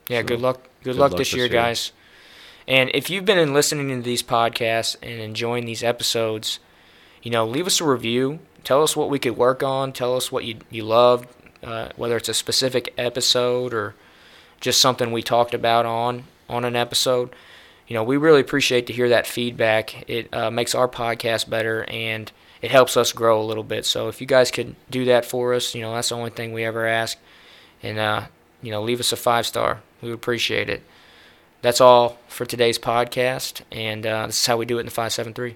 [0.09, 0.63] Yeah, So, good luck.
[0.83, 1.53] Good, good luck, luck this this year, year.
[1.53, 1.91] guys.
[2.67, 6.59] And if you've been listening to these podcasts and enjoying these episodes,
[7.21, 8.39] you know, leave us a review.
[8.63, 9.91] Tell us what we could work on.
[9.91, 11.27] Tell us what you you loved,
[11.61, 13.95] uh, whether it's a specific episode or
[14.61, 17.35] just something we talked about on on an episode.
[17.87, 20.09] You know, we really appreciate to hear that feedback.
[20.09, 22.31] It uh, makes our podcast better and
[22.63, 23.85] it helps us grow a little bit.
[23.85, 26.53] So if you guys could do that for us, you know, that's the only thing
[26.53, 27.17] we ever ask.
[27.83, 28.23] And uh,
[28.61, 29.81] you know, leave us a five star.
[30.01, 30.81] We would appreciate it.
[31.61, 34.91] That's all for today's podcast, and uh, this is how we do it in the
[34.91, 35.55] 573.